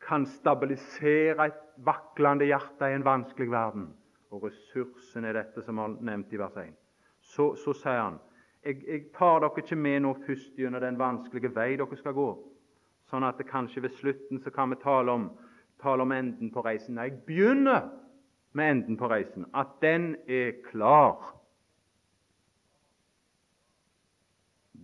[0.03, 3.93] kan stabilisere et vaklende hjerte i en vanskelig verden.
[4.35, 6.75] Og ressursen er dette som han nevnte i vers 1.
[7.23, 8.23] Så, så sier han
[8.65, 12.29] jeg, jeg, tar dere ikke med nå først gjennom den vanskelige vei dere skal gå,
[13.11, 15.29] sånn at det kanskje ved slutten så kan vi tale om,
[15.83, 16.97] tale om enden på reisen.
[16.97, 17.91] Nei, jeg begynner
[18.55, 21.35] med enden på reisen, at den er klar.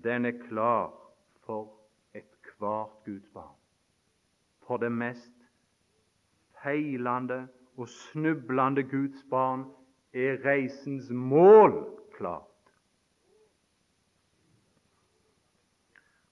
[0.05, 0.91] Den er klar
[1.47, 1.71] for
[2.17, 3.57] ethvert Guds barn.
[4.67, 5.35] For det mest
[6.63, 7.47] feilende
[7.81, 9.65] og snublende Guds barn
[10.13, 11.79] er reisens mål
[12.17, 12.50] klart.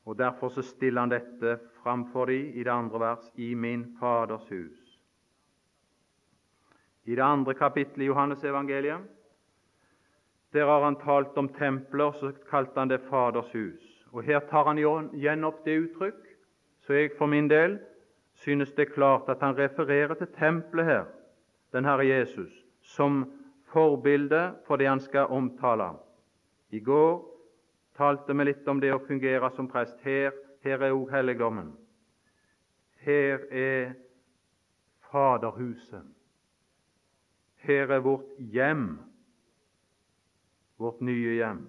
[0.09, 4.49] Og Derfor så stiller han dette framfor dem i det andre vers i min Faders
[4.49, 4.79] hus.
[7.05, 9.05] I det andre kapittelet i Johannes evangeliet
[10.53, 13.85] der har han talt om templer, så kalte han det Faders hus.
[14.13, 16.25] Og Her tar han igjen opp det uttrykk,
[16.81, 17.79] så jeg for min del
[18.33, 21.05] synes det er klart at han refererer til tempelet her,
[21.73, 23.27] den Herre Jesus, som
[23.73, 25.91] forbilde for det han skal omtale.
[26.71, 27.38] I går
[27.99, 29.99] talte vi litt om det å fungere som prest.
[30.07, 30.33] Her,
[30.63, 31.73] her er òg helligdommen.
[33.03, 33.95] her er
[35.11, 36.05] Faderhuset.
[37.65, 38.99] Her er vårt hjem,
[40.79, 41.63] vårt nye hjem.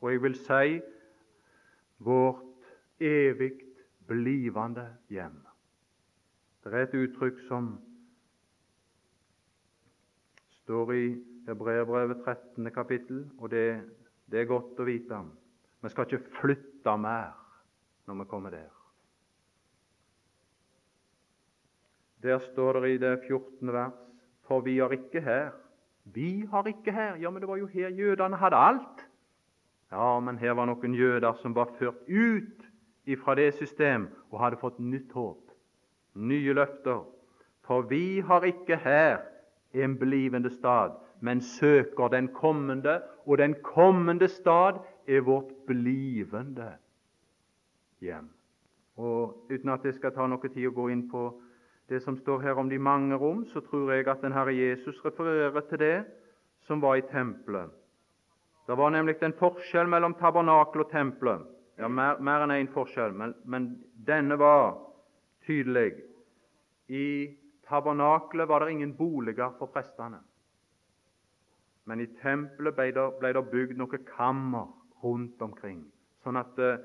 [0.00, 0.78] Og jeg vil si
[1.98, 3.58] vårt evig
[4.06, 5.40] blivende hjem.
[6.64, 7.74] Det er et uttrykk som
[10.62, 11.06] står i
[11.46, 12.70] Hebreerbrevet 13.
[12.74, 13.82] kapittel, og det,
[14.30, 15.18] det er godt å vite.
[15.82, 17.34] Vi skal ikke flytte mer
[18.06, 18.72] når vi kommer der.
[22.22, 23.72] Der står det i det 14.
[23.72, 23.92] vers
[24.48, 25.50] For vi har ikke her
[26.14, 29.06] Vi har ikke her Ja, men det var jo her jødene hadde alt.
[29.92, 32.66] Ja, men her var noen jøder som var ført ut
[33.06, 35.52] ifra det system og hadde fått nytt håp,
[36.14, 37.04] nye løfter.
[37.66, 39.22] For vi har ikke her
[39.74, 46.72] en blivende stad, men søker den kommende, og den kommende stad er vårt blivende
[48.00, 48.28] hjem.
[48.96, 51.28] Og Uten at det skal ta noe tid å gå inn på
[51.88, 54.98] det som står her om de mange rom, så tror jeg at den Herre Jesus
[55.04, 55.96] refererer til det
[56.66, 57.70] som var i tempelet.
[58.66, 61.44] Det var nemlig en forskjell mellom tabernakel og tempelet.
[61.78, 63.68] Ja, mer, mer enn én en forskjell, men, men,
[64.06, 64.78] denne var
[65.46, 65.92] tydelig.
[66.88, 67.36] I
[67.68, 70.22] tabernakelet var det ingen boliger for prestene.
[71.86, 74.70] Men i tempelet ble det, bygd noe kammer
[75.04, 75.84] rundt omkring,
[76.24, 76.80] sånn at eh,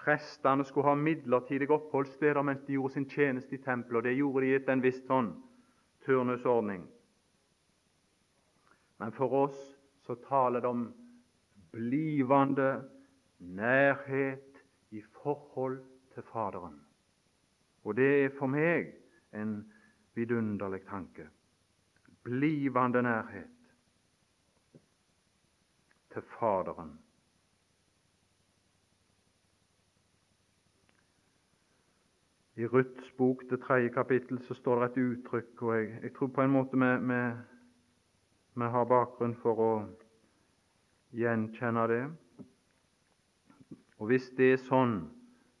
[0.00, 3.98] prestene skulle ha midlertidige oppholdssteder mens de gjorde sin tjeneste i tempelet.
[3.98, 5.32] og Det gjorde de etter en viss sånn
[6.06, 6.86] turnusordning.
[8.96, 9.58] Men for oss
[10.06, 10.86] så taler det om
[11.74, 12.70] blivende
[13.38, 14.62] nærhet
[14.96, 15.82] i forhold
[16.14, 16.78] til Faderen.
[17.84, 18.94] Og det er for meg
[19.36, 19.58] en
[20.16, 21.28] vidunderlig tanke.
[22.24, 23.55] Blivende nærhet
[26.16, 26.94] til Faderen.
[32.56, 36.30] I Ruths bok, det tredje kapittel, så står det et uttrykk, og jeg, jeg tror
[36.32, 37.18] på en måte vi, vi,
[38.56, 39.72] vi har bakgrunn for å
[41.20, 42.00] gjenkjenne det.
[44.00, 44.96] Og hvis det er sånn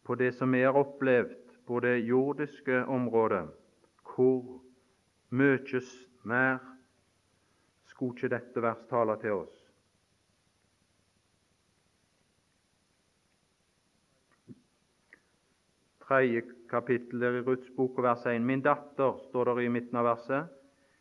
[0.08, 3.44] på det som vi har opplevd på det jordiske området,
[4.08, 4.40] hvor
[5.36, 5.84] mye
[6.24, 6.58] mer
[7.92, 9.55] skulle ikke dette vers tale til oss?
[16.06, 18.44] Tredje kapittelet i Ruths bok, vers 1.
[18.46, 20.52] Min datter, står det i midten av verset,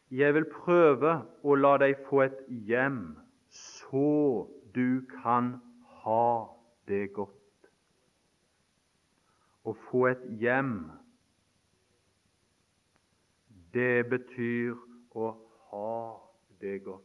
[0.09, 1.11] jeg vil prøve
[1.45, 3.15] å la deg få et hjem,
[3.49, 5.55] så du kan
[6.01, 6.49] ha
[6.89, 7.69] det godt.
[9.65, 10.75] Å få et hjem,
[13.73, 14.77] det betyr
[15.13, 15.31] å
[15.69, 15.95] ha
[16.61, 17.01] det godt.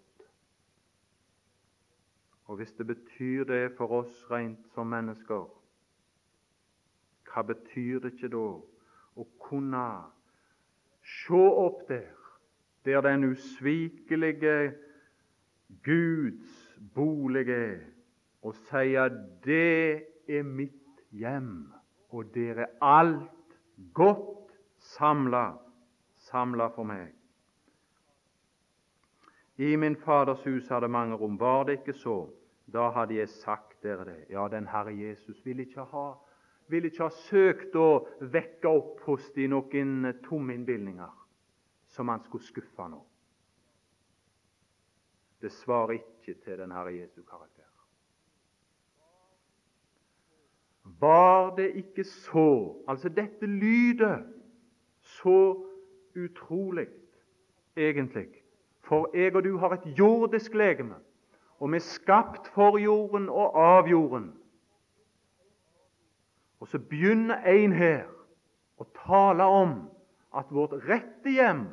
[2.48, 5.48] Og hvis det betyr det for oss rent som mennesker,
[7.30, 8.46] hva betyr det ikke da
[9.20, 9.84] å kunne
[11.02, 12.14] se opp der,
[12.84, 14.56] der den usvikelige
[15.84, 17.80] Guds bolig er,
[18.42, 21.70] og si at det er mitt hjem,
[22.10, 23.56] og der er alt
[23.94, 24.54] godt
[24.96, 25.52] samla,
[26.30, 27.12] samla for meg.
[29.60, 31.36] I min Faders hus hadde mange rom.
[31.40, 32.30] Var det ikke så,
[32.72, 34.20] da hadde jeg sagt dere det.
[34.32, 36.06] Ja, den Herre Jesus vil ikke ha
[36.70, 41.16] vil ikke ha søkt å vekke opp hos de noen tomme innbilninger
[41.90, 43.00] som han skulle skuffe nå.
[45.40, 47.64] Det svarer ikke til den Herre Jesu karakter.
[51.00, 54.22] Var det ikke så Altså, dette lyder
[55.00, 55.64] så
[56.16, 56.86] utrolig,
[57.76, 58.28] egentlig.
[58.80, 60.94] For jeg og du har et jordisk legeme,
[61.58, 64.32] og vi er skapt for jorden og av jorden.
[66.60, 68.04] Og så begynner en her
[68.80, 69.74] å tale om
[70.36, 71.66] at vårt rette hjem,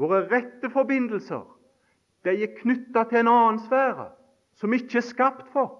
[0.00, 1.44] våre rette forbindelser,
[2.24, 4.08] de er knytta til en annen sfære
[4.58, 5.78] som ikke er skapt for.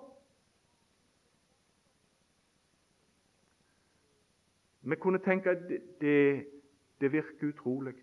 [4.83, 5.69] Vi kunne tenke at
[6.01, 6.47] det,
[7.01, 7.95] det, virker utrolig.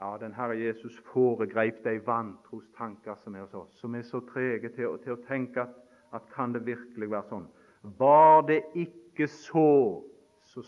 [0.00, 4.20] Ja, den Herre Jesus foregrep de vantros tanker som er hos oss, som er så
[4.32, 5.74] trege til, til å tenke at,
[6.14, 7.46] at, kan det virkelig være sånn?
[7.82, 10.02] Var det ikke så,
[10.40, 10.64] så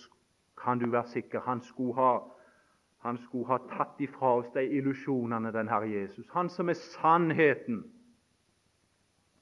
[0.62, 2.18] kan du være sikker han skulle ha,
[2.98, 6.28] han skulle ha tatt ifra oss de illusjonene, den Herre Jesus.
[6.32, 7.84] Han som er sannheten.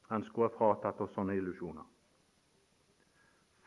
[0.09, 1.85] Han skulle ha fratatt oss sånne illusjoner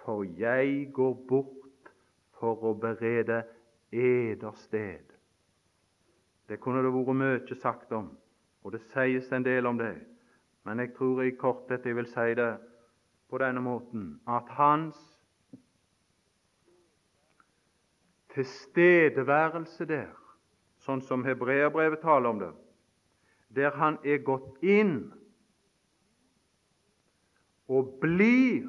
[0.04, 1.92] for jeg går bort
[2.40, 3.44] for å berede
[3.94, 5.06] eder sted.
[6.50, 8.10] Det kunne det vært mye sagt om,
[8.64, 9.94] og det sies en del om det.
[10.66, 12.52] Men jeg tror i korthet jeg vil si det
[13.32, 14.98] på denne måten at hans
[18.36, 20.12] tilstedeværelse der,
[20.84, 22.52] sånn som hebreerbrevet taler om det,
[23.56, 25.12] der Han er gått inn
[27.72, 28.68] og blir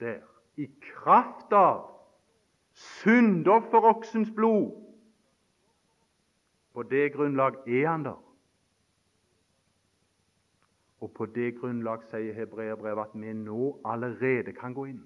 [0.00, 0.20] der
[0.56, 1.86] i kraft av
[2.72, 4.72] syndofferoksens blod.
[6.72, 8.20] På det grunnlag er han der.
[11.02, 15.00] Og på det grunnlag sier hebreerbrevet at vi nå allerede kan gå inn.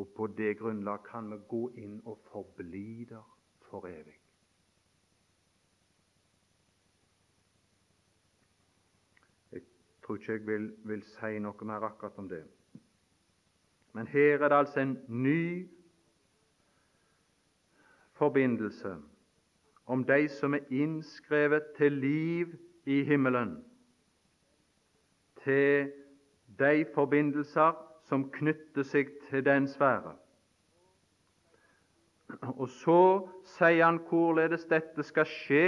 [0.00, 3.26] Og på det grunnlag kan vi gå inn og forbli der
[3.68, 4.16] for evig.
[9.52, 9.62] Jeg
[10.02, 12.42] tror ikke jeg vil, vil si noe mer akkurat om det.
[13.94, 15.68] Men her er det altså en ny
[18.18, 18.96] forbindelse
[19.86, 23.58] om de som er innskrevet til liv i himmelen
[25.44, 25.92] til
[26.58, 27.76] de forbindelser
[28.08, 30.12] som knytter seg til den sfære.
[32.56, 33.00] Og så
[33.56, 35.64] sier han hvorledes dette skal skje,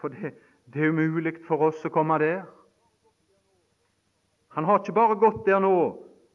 [0.00, 0.34] for det,
[0.72, 2.44] det er umulig for oss å komme der.
[4.56, 5.74] Han har ikke bare gått der nå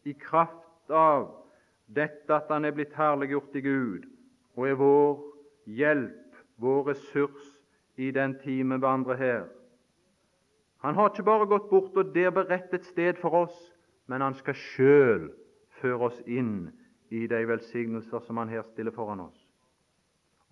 [0.07, 1.27] i kraft av
[1.91, 4.05] dette at han er blitt herliggjort i Gud
[4.55, 5.17] og er vår
[5.67, 7.49] hjelp, vår ressurs
[7.99, 9.43] i den tid vi vandrer her.
[10.83, 13.57] Han har ikke bare gått bort og der beredt et sted for oss,
[14.07, 15.29] men han skal sjøl
[15.81, 16.69] føre oss inn
[17.13, 19.39] i de velsignelser som han her stiller foran oss.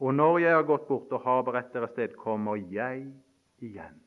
[0.03, 3.05] Og når jeg har gått bort og har beredt deres sted, kommer jeg
[3.63, 3.99] igjen.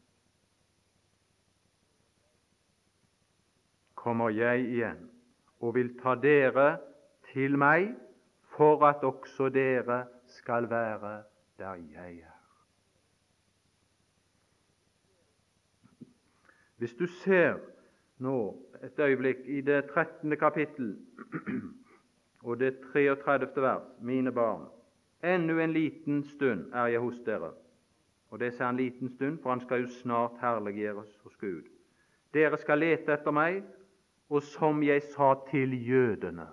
[3.94, 5.06] Kommer jeg igjen
[5.60, 6.76] og vil ta dere
[7.32, 7.94] til meg,
[8.56, 10.04] for at også dere
[10.38, 11.18] skal være
[11.58, 12.35] der jeg er.
[16.76, 17.58] Hvis du ser
[18.18, 18.38] nå
[18.84, 20.36] et øyeblikk i det 13.
[20.36, 20.96] kapittel
[22.42, 23.62] og det 33.
[23.62, 24.66] vers, mine barn,
[25.24, 27.52] ennå en liten stund er jeg hos dere.
[28.30, 31.62] Og det sier en liten stund, for han skal jo snart herliggjøres hos Gud.
[32.34, 33.62] Dere skal lete etter meg,
[34.28, 36.48] og som jeg sa til jødene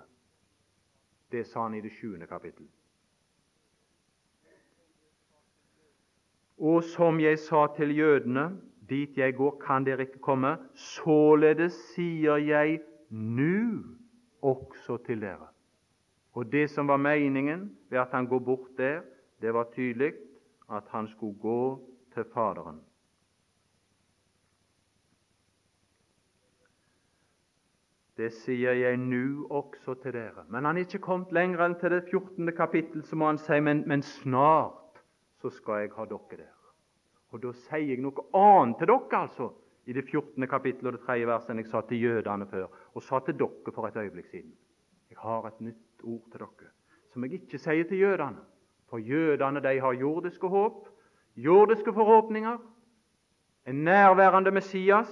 [1.31, 2.67] Det sa han i det sjuende kapittel.
[6.57, 8.51] Og som jeg sa til jødene
[8.89, 10.57] Dit jeg går, kan dere ikke komme.
[10.75, 12.79] Således sier jeg
[13.09, 13.83] nu
[14.41, 15.47] også til dere.
[16.33, 19.01] Og det som var meningen ved at han går bort der,
[19.41, 20.13] det var tydelig
[20.71, 22.81] at han skulle gå til Faderen.
[28.17, 30.45] Det sier jeg nu også til dere.
[30.49, 32.51] Men han er ikke kommet lenger enn til det 14.
[32.53, 35.01] kapittel, så må han si men, men snart
[35.41, 36.62] så skal jeg ha dere der.
[37.33, 39.49] Og Da sier jeg noe annet til dere, altså,
[39.89, 40.47] i det 14.
[40.47, 41.15] kapittel og det 3.
[41.27, 44.53] verset enn jeg sa til jødene før, og sa til dere for et øyeblikk siden.
[45.09, 46.69] Jeg har et nytt ord til dere,
[47.11, 48.45] som jeg ikke sier til jødene.
[48.89, 50.87] For jødene de har jordiske håp,
[51.35, 52.57] jordiske forhåpninger,
[53.67, 55.09] en nærværende Messias.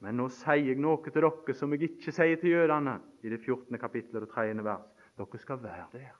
[0.00, 3.38] Men nå sier jeg noe til dere som jeg ikke sier til jødene i det
[3.40, 3.78] 14.
[3.78, 4.64] kapittel og det 3.
[4.64, 4.90] vers.
[5.16, 6.18] Dere skal være der,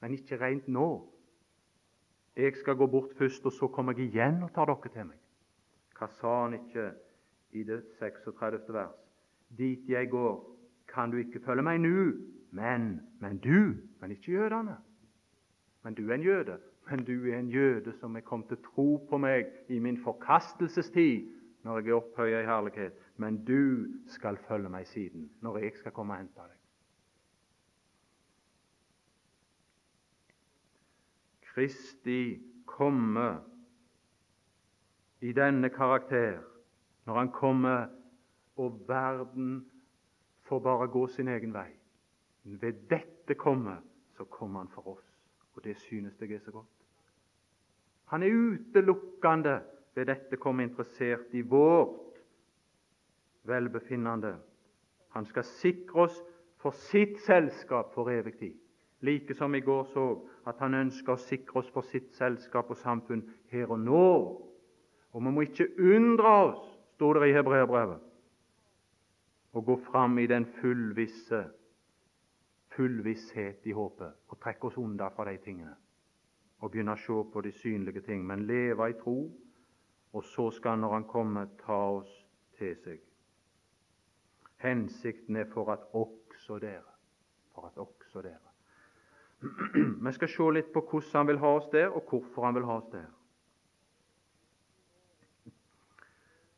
[0.00, 0.86] men ikke rent nå.
[2.36, 5.18] Jeg skal gå bort først, og så kommer jeg igjen og tar dere til meg.
[5.98, 6.86] Hva sa han ikke
[7.52, 8.72] i det 36.
[8.72, 8.96] vers?
[9.58, 10.38] Dit jeg går,
[10.88, 12.12] kan du ikke følge meg nå,
[12.52, 14.76] men, men du Men ikke jødene.
[15.82, 16.58] Men du er en jøde.
[16.90, 21.28] Men du er en jøde som er kommet til tro på meg i min forkastelsestid,
[21.62, 22.92] når jeg er opphøya i herlighet.
[23.16, 26.61] Men du skal følge meg siden, når jeg skal komme og hente deg.
[31.54, 33.40] Kristi komme
[35.20, 36.40] i denne karakter,
[37.04, 37.86] når han kommer
[38.56, 39.70] og verden
[40.48, 41.68] får bare gå sin egen vei.
[42.42, 43.76] Ved dette komme,
[44.16, 45.04] så kommer han for oss,
[45.54, 46.68] og det synes jeg er så godt.
[48.04, 49.60] Han er utelukkende
[49.94, 52.18] ved dette komme interessert i vårt
[53.44, 54.38] velbefinnende.
[55.08, 56.18] Han skal sikre oss
[56.56, 58.61] for sitt selskap for evig tid
[59.02, 60.06] like som i går så
[60.46, 64.06] at han ønsker å sikre oss for sitt selskap og samfunn her og nå.
[65.12, 66.62] Og vi må ikke undre oss,
[66.94, 68.08] står det i hebreerbrevet,
[69.52, 71.42] å gå fram i den fullvisse
[72.72, 75.74] fullvisshet i håpet og trekke oss unna fra de tingene
[76.62, 79.16] og begynne å se på de synlige ting, men leve i tro,
[80.14, 82.12] og så skal han, når han kommer, ta oss
[82.54, 83.00] til seg.
[84.62, 86.94] Hensikten er for at også dere,
[87.50, 88.51] for at også dere
[90.04, 92.66] vi skal se litt på hvordan han vil ha oss der, og hvorfor han vil
[92.68, 93.08] ha oss der.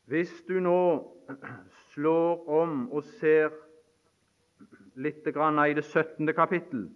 [0.05, 0.81] Hvis du nå
[1.93, 3.49] slår om og ser
[4.95, 6.33] litt i det 17.
[6.37, 6.89] kapittel,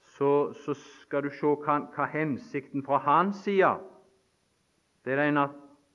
[0.00, 3.78] så, så skal du se hva, hva hensikten fra hans side
[5.04, 5.46] Det er den ene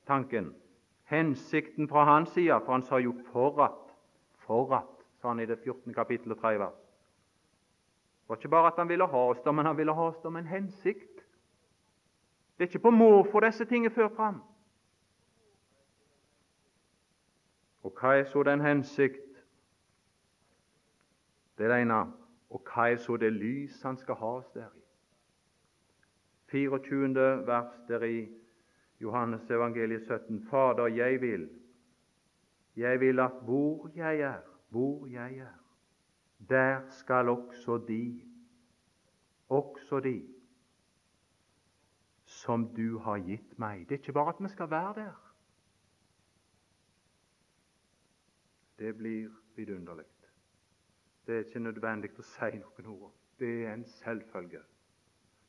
[0.07, 0.53] tanken.
[1.05, 3.93] Hensikten fra hans side, for han sa jo 'for at',
[4.41, 5.93] 'for at', sa han i det 14.
[5.93, 6.84] kapittel og 3 vers.
[8.25, 10.17] Det var ikke bare at han ville ha oss der, men han ville ha oss
[10.23, 11.25] der med en hensikt.
[12.57, 14.39] Det er ikke på måfå disse tingene er ført fram.
[17.83, 19.43] Og hva er så den hensikt?
[21.57, 21.99] Det er det ene.
[22.49, 24.81] Og hva er så det lys han skal ha oss der i?
[26.49, 27.13] 24.
[27.45, 28.25] vers der i
[29.01, 30.47] Johannes evangeliet 17.
[30.49, 31.49] Fader, jeg vil,
[32.75, 35.64] jeg vil at hvor jeg er, hvor jeg er,
[36.49, 38.21] der skal også de,
[39.49, 40.27] også de,
[42.25, 43.85] som du har gitt meg.
[43.89, 45.21] Det er ikke bare at vi skal være der.
[48.79, 50.05] Det blir vidunderlig.
[51.27, 53.13] Det er ikke nødvendig å si noen ord.
[53.39, 54.61] Det er en selvfølge.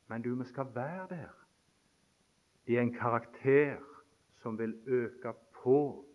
[0.07, 1.35] Men du, vi skal være der
[2.67, 3.83] i en karakter
[4.41, 5.33] som vil øke
[5.63, 6.05] på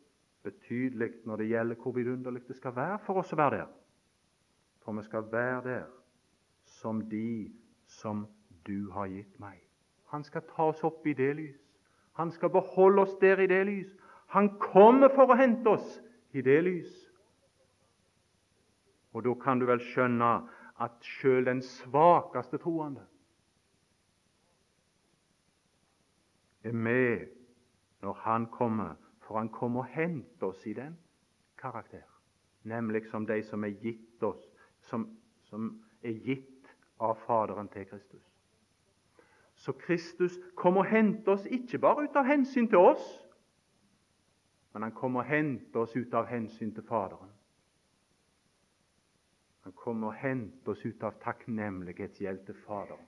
[0.42, 3.70] betydelig når det gjelder hvor vidunderlig det skal være for oss å være der.
[4.84, 5.84] For vi skal være der
[6.64, 7.52] som de
[7.86, 8.26] som
[8.66, 9.58] du har gitt meg.
[10.12, 11.60] Han skal ta oss opp i det lys.
[12.18, 13.92] Han skal beholde oss der i det lys.
[14.32, 16.00] Han kommer for å hente oss
[16.32, 16.92] i det lys.
[19.12, 20.32] Og da kan du vel skjønne
[20.82, 23.04] at sjøl den svakeste troende
[26.62, 27.26] er med
[28.02, 30.96] når han kommer, for han kommer og henter oss i den
[31.58, 32.06] karakter,
[32.62, 34.42] nemlig som de som er gitt oss,
[34.88, 35.06] som,
[35.48, 36.70] som er gitt
[37.02, 38.22] av Faderen til Kristus.
[39.54, 43.04] Så Kristus kommer og henter oss ikke bare ut av hensyn til oss,
[44.72, 47.30] men han kommer og henter oss ut av hensyn til Faderen.
[49.62, 53.06] Han kommer og henter oss ut av takknemlighetsgjeld til Faderen.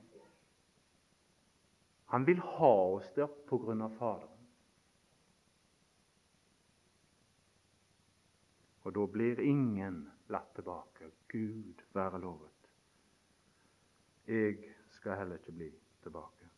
[2.15, 4.31] Han vil ha oss der på grunn av Faderen.
[8.85, 11.11] Og da blir ingen latt tilbake.
[11.33, 12.51] Gud være lovet.
[14.27, 14.57] Jeg
[14.89, 15.71] skal heller ikke bli
[16.03, 16.49] tilbake.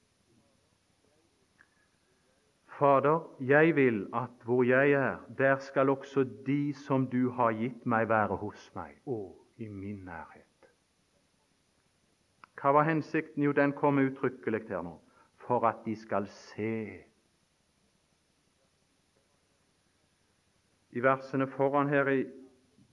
[2.78, 7.86] Fader, jeg vil at hvor jeg er, der skal også de som du har gitt
[7.86, 9.00] meg, være hos meg.
[9.06, 10.70] og i min nærhet.
[12.60, 13.42] Hva var hensikten?
[13.42, 14.96] Jo, den kom uttrykkelig her nå.
[15.46, 17.04] For at de skal se.
[20.90, 22.24] I versene foran her i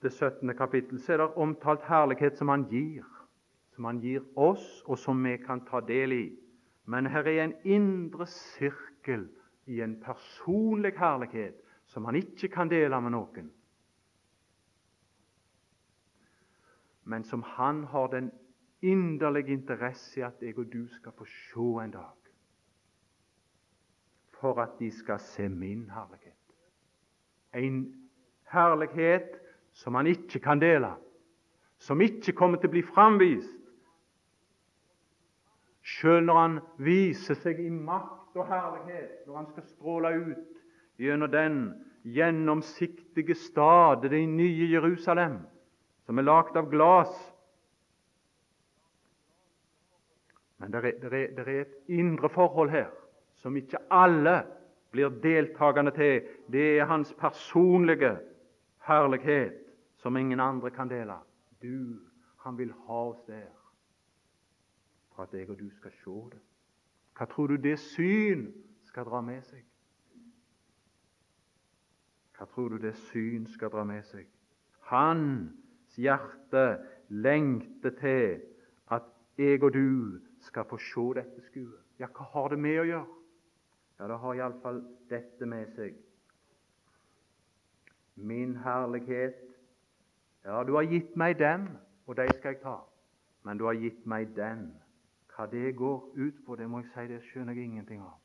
[0.04, 0.56] det 17.
[0.58, 3.06] kapittel så er det omtalt herlighet som han gir.
[3.74, 6.26] Som han gir oss, og som vi kan ta del i.
[6.86, 9.30] Men her er en indre sirkel
[9.66, 11.58] i en personlig herlighet
[11.89, 13.51] som han ikke kan dele med noen.
[17.04, 18.32] men som han har den
[18.82, 22.20] inderlige interesse i at jeg og du skal få se en dag.
[24.39, 26.39] For at de skal se min herlighet.
[27.54, 28.10] En
[28.51, 29.39] herlighet
[29.74, 30.93] som han ikke kan dele,
[31.82, 33.59] som ikke kommer til å bli framvist.
[35.84, 41.32] Sjøl når han viser seg i makt og herlighet, når han skal stråle ut gjennom
[41.34, 41.57] den
[42.03, 45.41] gjennomsiktige stad, det nye Jerusalem,
[46.05, 47.13] som er lagd av glass.
[50.59, 52.91] Men det er, det, er, et indre forhold her
[53.41, 54.43] som ikke alle
[54.93, 56.21] blir deltakende til.
[56.47, 58.15] Det er hans personlige
[58.84, 59.60] herlighet
[60.02, 61.16] som ingen andre kan dele.
[61.62, 62.00] Du,
[62.38, 63.52] han vil ha oss der
[65.16, 66.42] for at jeg og du skal se det.
[67.18, 68.48] Hva tror du det syn
[68.88, 69.62] skal dra med seg?
[72.38, 74.26] Hva tror du det syn skal dra med seg?
[74.90, 76.66] Hans hjerte
[77.14, 78.42] lengter til
[78.92, 79.06] at
[79.38, 81.80] jeg og du skal få se dette skuet.
[82.02, 83.20] Ja, hva har det med å gjøre?
[84.00, 85.96] Ja, det har iallfall dette med seg.
[88.16, 89.36] Min herlighet
[90.45, 91.70] Ja, du har gitt meg den,
[92.05, 92.76] og de skal jeg ta.
[93.43, 94.74] Men du har gitt meg den.
[95.32, 98.18] Hva det går ut på, det må jeg si, det skjønner jeg ingenting av.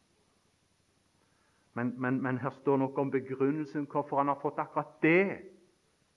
[1.79, 5.39] Men, men, men her står noe om begrunnelsen hvorfor han har fått akkurat det.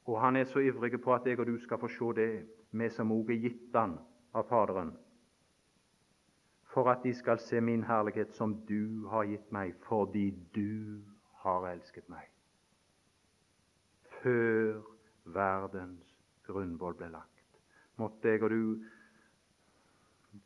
[0.10, 2.32] Og han er så ivrig på at jeg og du skal få se det,
[2.72, 4.00] vi som òg er gitt han
[4.34, 4.96] av Faderen,
[6.74, 11.04] for at de skal se min herlighet som du har gitt meg, fordi du
[11.44, 12.31] har elsket meg.
[14.22, 14.82] Før
[15.34, 16.16] verdens
[16.46, 17.62] grunnvoll ble lagt.
[18.02, 18.62] Måtte jeg og du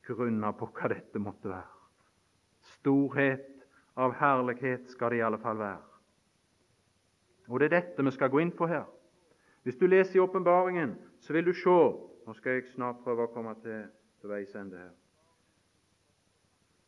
[0.05, 1.73] grunne på hva dette måtte være.
[2.76, 3.51] Storhet
[3.95, 5.84] av herlighet skal det i alle fall være.
[7.47, 8.86] Og det er dette vi skal gå inn på her.
[9.63, 11.80] Hvis du leser i åpenbaringen, så vil du se
[12.26, 13.84] Nå skal jeg snart prøve å komme til,
[14.17, 14.93] til veis ende her.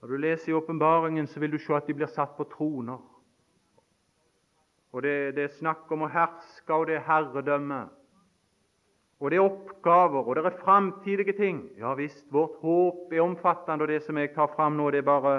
[0.01, 2.97] Når du leser i åpenbaringen, så vil du se at de blir satt på troner.
[4.91, 7.87] Og det, det er snakk om å herske, og det er herredømme.
[9.19, 11.63] Og det er oppgaver, og det er framtidige ting.
[11.77, 15.09] Ja visst, vårt håp er omfattende, og det som jeg tar fram nå, det er
[15.09, 15.35] bare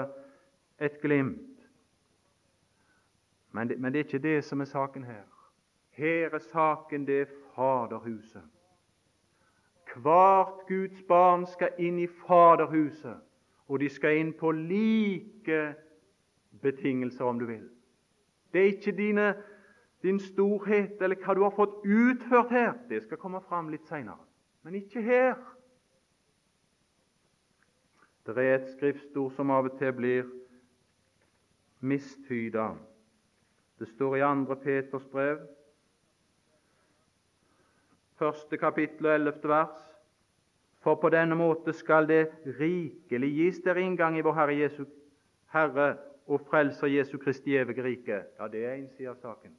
[0.79, 1.45] et glimt.
[3.51, 5.25] Men det, men det er ikke det som er saken her.
[5.89, 8.43] Her er saken det er Faderhuset.
[9.95, 13.17] Hvert Guds barn skal inn i Faderhuset,
[13.67, 15.73] og de skal inn på like
[16.61, 17.65] betingelser, om du vil.
[18.53, 19.33] Det er ikke dine,
[20.03, 22.73] din storhet eller hva du har fått utført her.
[22.89, 24.21] Det skal komme fram litt seinere.
[24.63, 25.37] Men ikke her.
[28.25, 30.27] Det er et skriftord som av og til blir
[31.79, 32.73] mistyda.
[33.79, 34.55] Det står i 2.
[34.63, 35.39] Peters brev,
[38.19, 39.79] første kapittel og ellevte vers.
[40.83, 42.25] For på denne måte skal det
[42.59, 44.85] rikelig gis dere inngang i vår Herre, Jesu,
[45.51, 45.89] Herre
[46.29, 48.21] og Frelser Jesu Kristi evige rike.
[48.39, 49.55] Ja, det er en side av saken.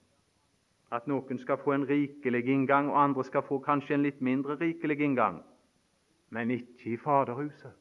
[0.92, 4.56] At noen skal få en rikelig inngang, og andre skal få kanskje en litt mindre
[4.60, 5.42] rikelig inngang.
[6.30, 7.74] Men ikke i Faderhuset.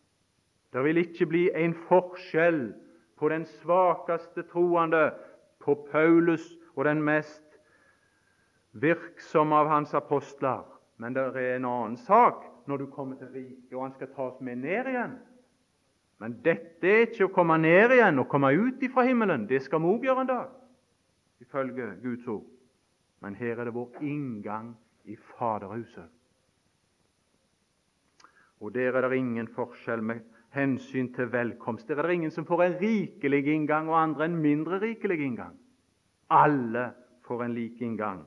[0.74, 2.74] Det vil ikke bli en forskjell
[3.18, 5.12] på den svakeste troende
[5.62, 7.60] på Paulus og den mest
[8.74, 10.66] virksomme av hans apostler.
[10.98, 14.42] Men det er en annen sak når du kommer til riket, og han skal tas
[14.42, 15.18] med ned igjen.
[16.20, 19.48] Men dette er ikke å komme ned igjen og komme ut ifra himmelen.
[19.48, 20.48] Det skal vi òg gjøre en dag,
[21.40, 22.48] ifølge Guds ord.
[23.24, 24.74] Men her er det vår inngang
[25.08, 26.10] i Faderhuset.
[28.60, 31.88] Og der er det ingen forskjell med hensyn til velkomst.
[31.88, 35.56] Der er det ingen som får en rikelig inngang, og andre en mindre rikelig inngang.
[36.30, 36.92] Alle
[37.24, 38.26] får en lik inngang.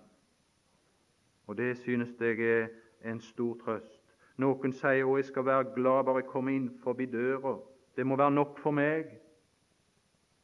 [1.46, 2.68] Og Det synes jeg er
[3.04, 4.00] en stor trøst.
[4.38, 7.58] Noen sier at jeg skal være glad bare jeg kommer inn forbi døra.
[7.96, 9.10] Det må være nok for meg,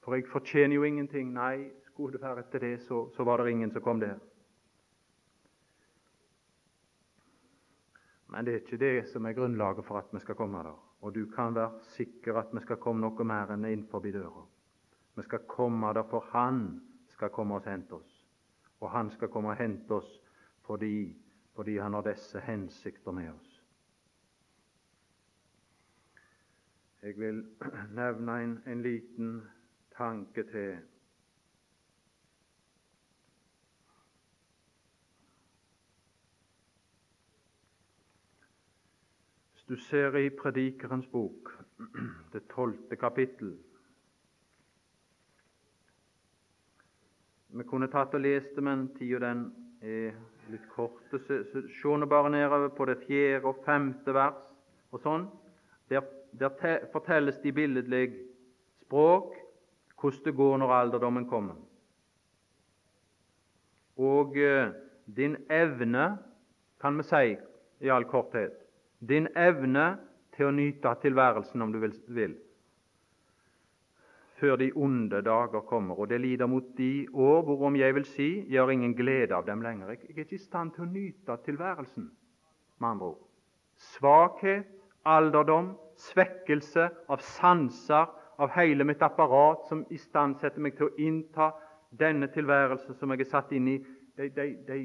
[0.05, 1.33] for jeg fortjener jo ingenting.
[1.33, 4.19] Nei, skulle det være etter det, så, så var det ingen som kom der.
[8.29, 10.77] Men det er ikke det som er grunnlaget for at vi skal komme der.
[11.01, 14.45] Og du kan være sikker at vi skal komme noe mer enn inn forbi døra.
[15.17, 16.81] Vi skal komme der, for Han
[17.15, 18.25] skal komme og hente oss.
[18.81, 20.11] Og Han skal komme og hente oss
[20.67, 21.17] fordi,
[21.57, 23.48] fordi Han har disse hensikter med oss.
[27.03, 27.47] Jeg vil
[28.01, 29.43] nevne en, en liten
[29.97, 30.77] tanke til.
[39.53, 41.65] Hvis du ser i Predikerens bok,
[42.33, 43.59] det tolvte kapittel
[47.49, 49.47] Vi kunne tatt og lest det, men tida den
[49.81, 50.13] er
[50.53, 51.01] litt kort.
[51.27, 54.43] Se nå bare nedover på det fjerde og femte vers
[54.93, 55.25] og sånn.
[55.89, 58.09] Der, der fortelles det i billedlig
[58.83, 59.35] språk
[60.01, 61.55] hvordan det går når alderdommen kommer.
[63.99, 64.71] Og eh,
[65.17, 66.19] din evne,
[66.81, 67.37] kan vi si
[67.81, 68.55] i all korthet,
[69.01, 69.97] din evne
[70.37, 72.37] til å nyte tilværelsen, om du vil,
[74.39, 75.99] før de onde dager kommer.
[75.99, 79.47] Og det lider mot de år hvorom jeg vil si jeg har ingen glede av
[79.47, 79.91] dem lenger.
[79.91, 82.11] Jeg er ikke i stand til å nyte tilværelsen,
[82.79, 83.25] med andre ord.
[83.95, 84.71] Svakhet,
[85.07, 88.07] alderdom, svekkelse av sanser,
[88.39, 91.51] av hele mitt apparat som istandsetter meg til å innta
[91.91, 93.79] denne tilværelsen som jeg er satt inn i,
[94.19, 94.79] de, de, de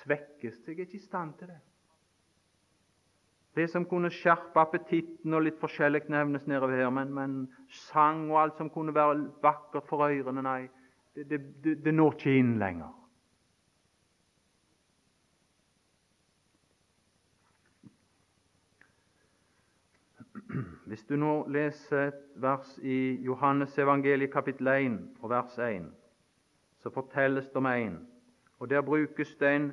[0.00, 0.60] svekkes.
[0.66, 1.58] Jeg er ikke i stand til det.
[3.58, 7.32] Det som kunne skjerpe appetitten og litt forskjellig nevnes nedover her, men, men,
[7.90, 10.60] sang og alt som kunne være vakkert for ørene, nei,
[11.16, 12.94] det, det, det, det når ikke inn lenger.
[20.90, 25.84] Hvis du nå leser et vers i Johannes evangeliet kapittel 1 og vers 1,
[26.82, 28.08] så fortelles det om en,
[28.58, 29.68] og der brukes det en,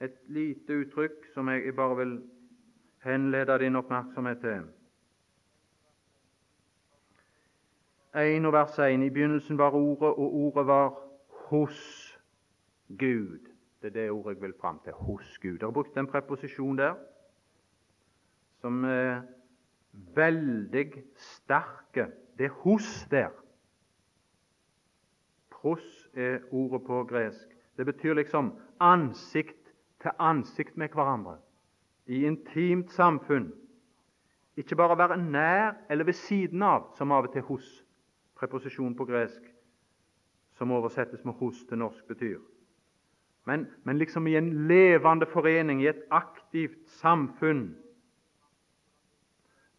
[0.00, 2.12] et lite uttrykk som jeg bare vil
[3.00, 4.68] henlede din oppmerksomhet til.
[8.26, 9.00] 1 og vers 1.
[9.06, 11.00] I begynnelsen var Ordet, og Ordet var
[11.48, 11.80] hos
[12.88, 13.40] Gud.
[13.80, 14.92] Det er det ordet jeg vil fram til.
[14.92, 15.56] Hos Gud.
[15.56, 16.94] Jeg har brukt en preposisjon der
[18.60, 19.22] som er
[20.14, 22.08] veldig sterke.
[22.38, 23.30] Det er hos der.
[25.50, 27.48] Pros er ordet på gresk.
[27.76, 29.72] Det betyr liksom ansikt
[30.02, 31.38] til ansikt med hverandre
[32.08, 33.52] i intimt samfunn.
[34.56, 37.84] Ikke bare være nær eller ved siden av, som av og til 'hos',
[38.34, 39.42] preposisjon på gresk,
[40.52, 42.38] som oversettes med 'hos' til norsk betyr.
[43.46, 47.76] men, men liksom i en levende forening, i et aktivt samfunn.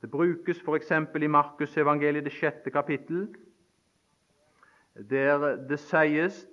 [0.02, 0.92] Det brukes f.eks.
[1.16, 3.28] i Markusevangeliet, det sjette kapittel,
[5.10, 6.48] der det sies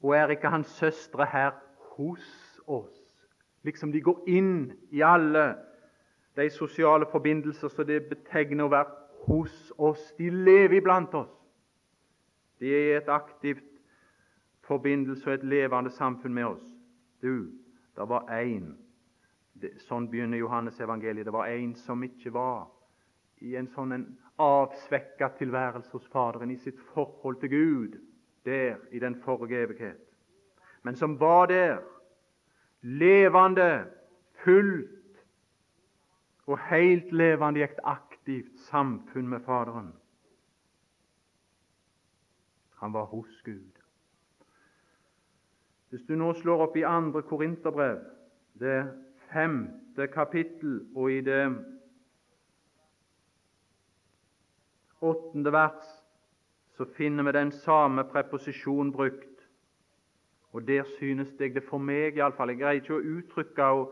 [0.00, 1.50] Og er ikke hans søstre her
[1.96, 3.16] hos oss?
[3.62, 5.54] Liksom de går inn i alle
[6.36, 8.94] de sosiale forbindelser som det betegner å være
[9.26, 10.14] hos oss.
[10.16, 11.34] De lever iblant oss.
[12.60, 13.66] De er i et aktivt
[14.64, 16.66] forbindelse og et levende samfunn med oss.
[17.20, 17.52] Du,
[17.96, 18.76] det var én
[19.84, 21.26] Sånn begynner Johannes evangeliet.
[21.28, 22.70] Det var en som ikke var
[23.40, 24.06] i en sånn en
[24.40, 27.98] avsvekka tilværelse hos Faderen i sitt forhold til Gud
[28.44, 30.00] der i den forrige evighet,
[30.82, 31.82] men som var der,
[32.80, 33.84] levende,
[34.44, 35.20] fullt
[36.46, 39.92] og helt levende i et aktivt samfunn med Faderen.
[42.80, 43.76] Han var hos Gud.
[45.90, 47.98] Hvis du nå slår opp i andre Korinterbrev,
[48.60, 48.88] det
[49.30, 51.42] femte kapittel, og i det
[55.00, 55.88] åttende vers
[56.80, 59.26] så finner vi den samme preposisjon brukt.
[60.52, 63.90] Og der synes jeg det for meg iallfall Jeg greier ikke å uttrykke og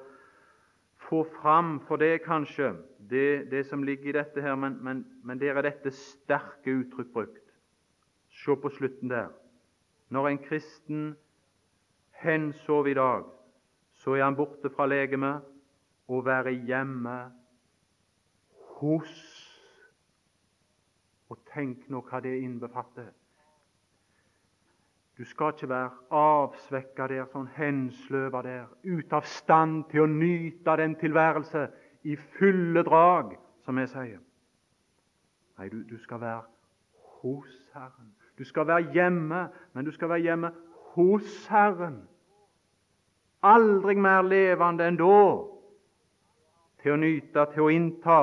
[1.09, 2.73] få fram for det, kanskje,
[3.11, 7.13] det, det som ligger i dette her, men, men, men der er dette sterke uttrykk
[7.13, 7.45] brukt.
[8.33, 9.29] Se på slutten der.
[10.09, 11.03] Når en kristen
[12.23, 13.29] hensov i dag,
[14.01, 15.45] så er han borte fra legemet
[16.09, 17.19] og være hjemme
[18.81, 19.13] hos
[21.59, 23.11] tenk nå hva det innbefatter.
[25.19, 30.77] Du skal ikke være avsvekka der, sånn hensløva der, ute av stand til å nyte
[30.79, 31.65] den tilværelse
[32.07, 33.35] i fulle drag,
[33.67, 34.21] som jeg sier.
[35.59, 36.45] Nei, du, du skal være
[37.19, 38.13] hos Herren.
[38.39, 40.53] Du skal være hjemme, men du skal være hjemme
[40.95, 42.05] hos Herren.
[43.43, 45.19] Aldri mer levende enn da,
[46.79, 48.21] til å nyte, til å innta,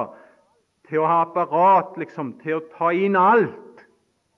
[0.89, 3.85] til å ha apparat liksom, til å ta inn alt,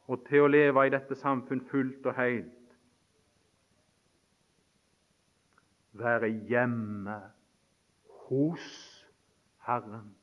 [0.07, 2.53] og til å leve i dette samfunn fullt og helt.
[5.97, 7.17] Være hjemme
[8.27, 8.67] hos
[9.67, 10.13] Herren.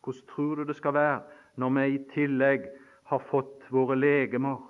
[0.00, 1.20] Hvordan tror du det skal være
[1.60, 2.68] når vi i tillegg
[3.10, 4.60] har fått våre legemer,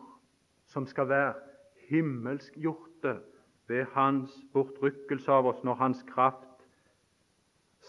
[0.67, 1.35] som skal være
[1.89, 3.19] himmelskgjorte
[3.69, 6.65] ved Hans bortrykkelse av oss, når Hans kraft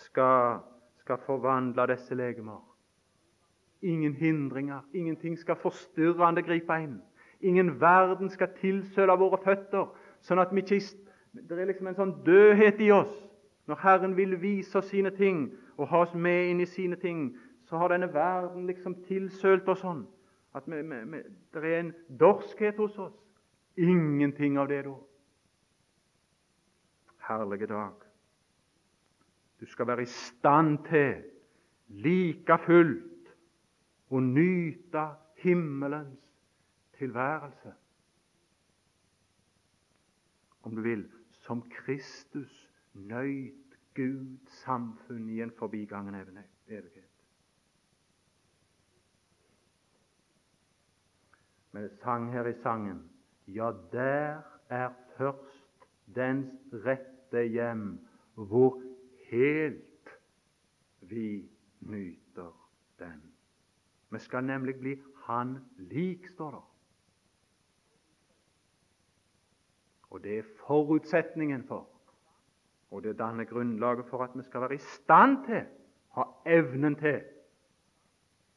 [0.05, 0.59] skal,
[1.01, 2.68] skal forvandle disse legemer?
[3.81, 6.97] Ingen hindringer, ingenting skal forstyrrende gripe inn.
[7.41, 9.87] Ingen verden skal tilsøle våre føtter,
[10.21, 10.81] sånn at vi ikke
[11.47, 13.13] Det er liksom en sånn dødhet i oss.
[13.69, 17.37] Når Herren vil vise oss sine ting og ha oss med inn i sine ting,
[17.69, 20.07] så har denne verden liksom tilsølt oss sånn
[20.57, 21.21] at vi, vi, vi,
[21.53, 23.13] det er en dorskhet hos oss.
[23.77, 24.95] Ingenting av det da.
[27.29, 27.93] Herlige dag.
[29.59, 31.21] Du skal være i stand til,
[31.89, 33.08] like fullt,
[34.09, 35.07] og nyte
[35.37, 36.19] himmelens
[36.97, 37.73] tilværelse.
[40.63, 46.15] Om du vil som Kristus nøyt Guds samfunn i en forbigangen
[46.67, 47.09] evighet.
[51.71, 53.09] Men det sang her i sangen
[53.47, 58.81] Ja, der er først dens rette hjem, hvor
[59.29, 60.09] helt
[61.01, 61.49] vi
[61.79, 63.28] nyter den.
[64.09, 66.61] Vi skal nemlig bli Han lik, står det.
[70.09, 71.85] Og det er forutsetningen for,
[72.91, 75.67] og det danner grunnlaget for at vi skal være i stand til,
[76.17, 77.21] ha evnen til.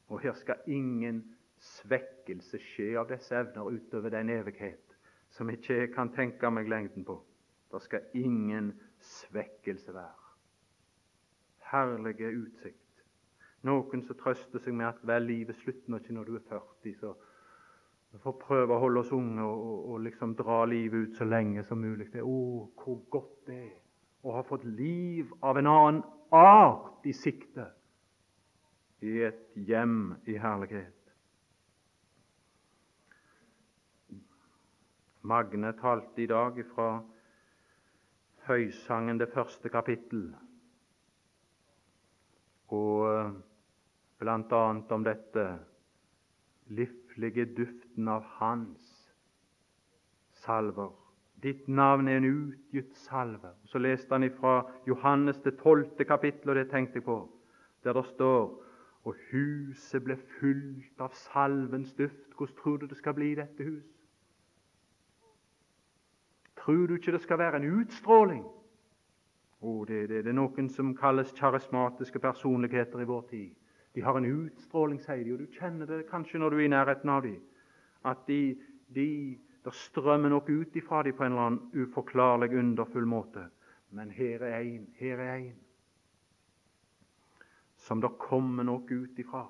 [0.08, 4.96] Og her skal ingen svekkelse skje av disse evner utover den evighet
[5.32, 7.16] som ikke jeg kan tenke meg lengden på.
[7.72, 10.32] Det skal ingen svekkelse være.
[11.72, 12.81] Herlige utsikt.
[13.62, 17.12] Noen som trøster seg med at vel, livet slutter ikke når du er 40, så
[18.12, 21.24] vi får prøve å holde oss unge og, og, og liksom dra livet ut så
[21.24, 22.10] lenge som mulig.
[22.12, 23.70] Det, å, hvor godt det er
[24.22, 26.02] å ha fått liv av en annen
[26.34, 27.66] art i sikte
[29.02, 30.98] i et hjem i herlighet.
[35.26, 36.88] Magne talte i dag fra
[38.46, 40.24] Høysangen, det første kapittel.
[42.74, 43.36] Og
[44.22, 44.62] bl.a.
[44.94, 45.46] om dette
[46.70, 48.88] liflige duften av Hans
[50.44, 50.92] salver.
[51.42, 53.50] Ditt navn er en utgitt salve.
[53.66, 57.18] Så leste han fra Johannes det tolvte kapittel, og det tenkte jeg på,
[57.82, 58.62] der det står
[59.02, 62.34] og huset ble fylt av salvens duft.
[62.38, 63.88] Hvordan tror du det skal bli i dette hus?
[66.62, 68.44] Tror du ikke det skal være en utstråling?
[69.62, 73.50] Oh, det, det, det er noen som kalles karismatiske personligheter i vår tid.
[73.94, 76.72] De har en utstråling, sier de, og du kjenner det kanskje når du er i
[76.72, 77.40] nærheten av dem.
[78.08, 78.56] At de,
[78.94, 79.08] de
[79.62, 83.44] det strømmer noe ut ifra dem på en eller annen uforklarlig, underfull måte.
[83.94, 85.60] Men her er én, her er én
[87.82, 89.42] som det kommer noe ut ifra.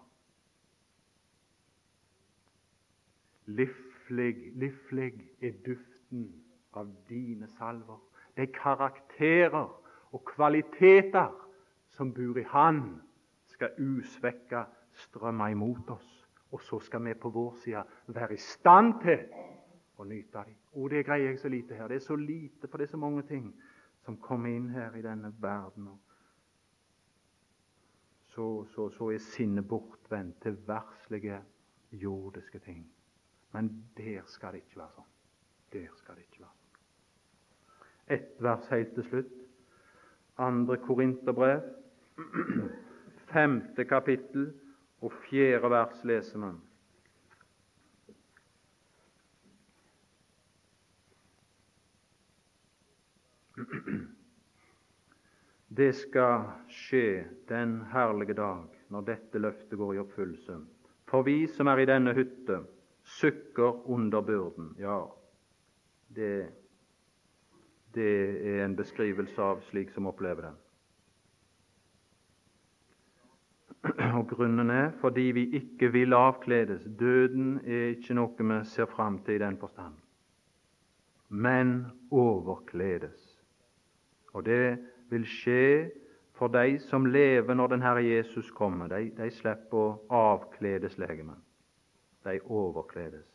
[3.52, 5.12] Liflig, liflig
[5.44, 6.28] er duften
[6.72, 8.00] av dine salver.
[8.36, 9.68] De karakterer
[10.12, 11.32] og kvaliteter
[11.92, 13.02] som bor i Han,
[13.62, 16.28] skal usvekka strømme imot oss.
[16.52, 19.20] Og så skal vi på vår side være i stand til
[19.96, 20.56] å nyte dem.
[20.74, 21.88] Og det greier jeg så lite her.
[21.88, 23.52] Det er så lite, for det er så mange ting
[24.04, 25.88] som kommer inn her i denne verden.
[28.34, 31.42] Så, så, så er sinnet bortvendt til verslige,
[31.92, 32.86] jordiske ting.
[33.52, 35.10] Men der skal det ikke være sånn.
[35.72, 36.58] Der skal det ikke være sånn.
[38.16, 39.34] Ett vers helt til slutt.
[40.40, 41.60] Andre Korinterbrev,
[43.32, 44.50] femte kapittel
[45.02, 46.60] og fjerde vers leser man.
[55.72, 60.58] Det skal skje den herlige dag når dette løftet går i oppfyllelse.
[61.08, 62.60] For vi som er i denne hytte,
[63.18, 64.74] sukker under byrden.
[64.80, 65.00] Ja,
[66.16, 66.34] det,
[67.94, 68.12] det
[68.52, 70.61] er en beskrivelse av slik som opplever den.
[74.18, 76.86] Og Grunnen er fordi vi ikke vil avkledes.
[76.98, 79.94] Døden er ikke noe vi ser fram til i den forstand,
[81.28, 83.42] men overkledes.
[84.32, 84.78] Og det
[85.10, 85.90] vil skje
[86.32, 88.88] for de som lever når den Herre Jesus kommer.
[88.88, 91.38] De, de slipper å avkledes legemet.
[92.24, 93.28] De overkledes.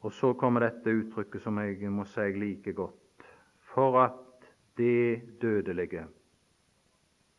[0.00, 3.26] Og så kommer dette uttrykket som jeg må si jeg liker godt.
[3.72, 4.46] For at
[4.78, 6.06] det dødelige,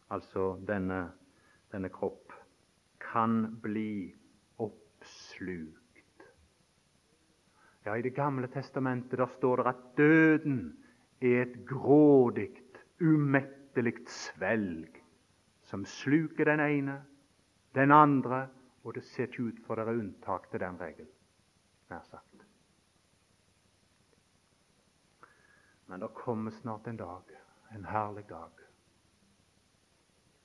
[0.09, 1.07] altså denne,
[1.71, 2.33] denne kropp,
[2.99, 4.15] kan bli
[4.57, 6.27] oppslukt.
[7.83, 10.61] Ja, I Det gamle testamentet der står det at døden
[11.21, 12.51] er et grådig,
[12.99, 15.01] umettelig svelg
[15.67, 17.01] som sluker den ene,
[17.75, 18.47] den andre,
[18.83, 21.11] og det ser ikke ut for det er unntak til den regelen,
[21.89, 22.45] nær sagt.
[25.87, 27.35] Men det kommer snart en dag,
[27.75, 28.66] en herlig dag,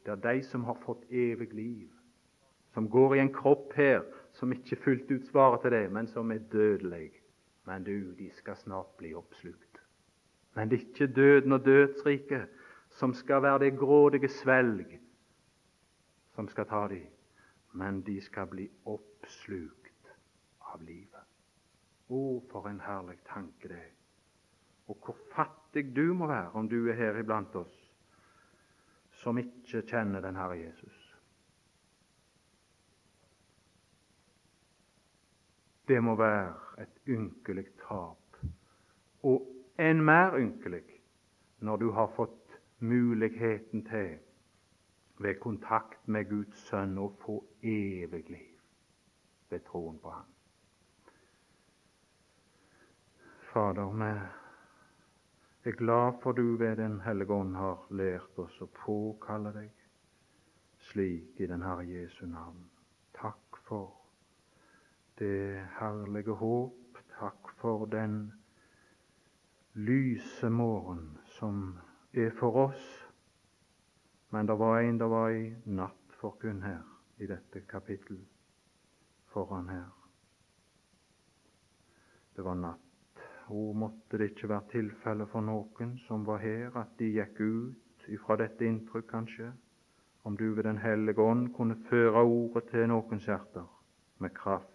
[0.06, 1.90] der de som har fått evig liv,
[2.74, 6.32] som går i en kropp her som ikke fullt ut svarer til det, men som
[6.32, 7.10] er dødelig,
[7.66, 9.80] men du, de skal snart bli oppslukt.
[10.54, 12.48] Men det er ikke døden og dødsriket
[12.90, 14.98] som skal være det grådige svelg
[16.34, 17.06] som skal ta dem,
[17.72, 20.12] men de skal bli oppslukt
[20.72, 21.28] av livet.
[22.08, 23.92] Å, for en herlig tanke det er!
[24.90, 27.81] Og hvor fattig du må være om du er her iblant oss
[29.22, 30.98] som ikke kjenner den Herre Jesus.
[35.88, 38.18] Det må være et ynkelig tap.
[39.22, 39.46] Og
[39.78, 40.84] enn mer ynkelig
[41.62, 44.18] når du har fått muligheten til
[45.22, 48.58] ved kontakt med Guds sønn å få evig liv
[49.50, 50.30] ved troen på ham.
[53.52, 54.41] Fader, vi
[55.64, 59.70] er glad for du ved Den hellige ånd har lært oss å påkalle deg
[60.90, 62.64] slik i den Herre Jesu navn.
[63.14, 63.92] Takk for
[65.18, 66.98] det herlige håp.
[67.18, 68.32] Takk for den
[69.74, 71.78] lyse morgen som
[72.12, 72.86] er for oss.
[74.30, 76.82] Men det var en det var i natt for kun her
[77.18, 78.18] i dette kapittel
[79.30, 79.90] foran her.
[82.36, 82.81] Det var natt.
[83.52, 88.08] Og måtte det ikke være tilfelle for noen som var her, at de gikk ut
[88.08, 89.52] ifra dette inntrykk, kanskje,
[90.24, 93.68] om du ved Den hellige ånd kunne føre ordet til noens hjerter
[94.22, 94.72] med kraft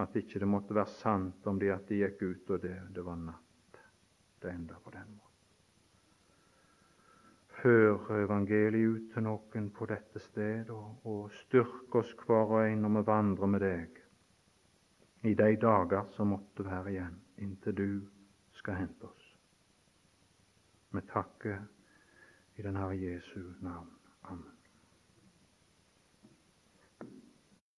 [0.00, 3.04] at ikke det måtte være sant om de at de gikk ut, og det, det
[3.04, 3.80] var natt.
[4.42, 5.28] Det enda på den måten.
[7.62, 12.82] Før evangeliet ut til noen på dette sted, og, og styrk oss hver og en
[12.82, 14.01] når vi vandrer med deg
[15.22, 17.88] i de dager som måtte være igjen, inntil du
[18.58, 19.28] skal hente oss.
[20.92, 21.62] Vi takker
[22.56, 23.90] i den Herre Jesu navn.
[24.24, 24.61] Amen.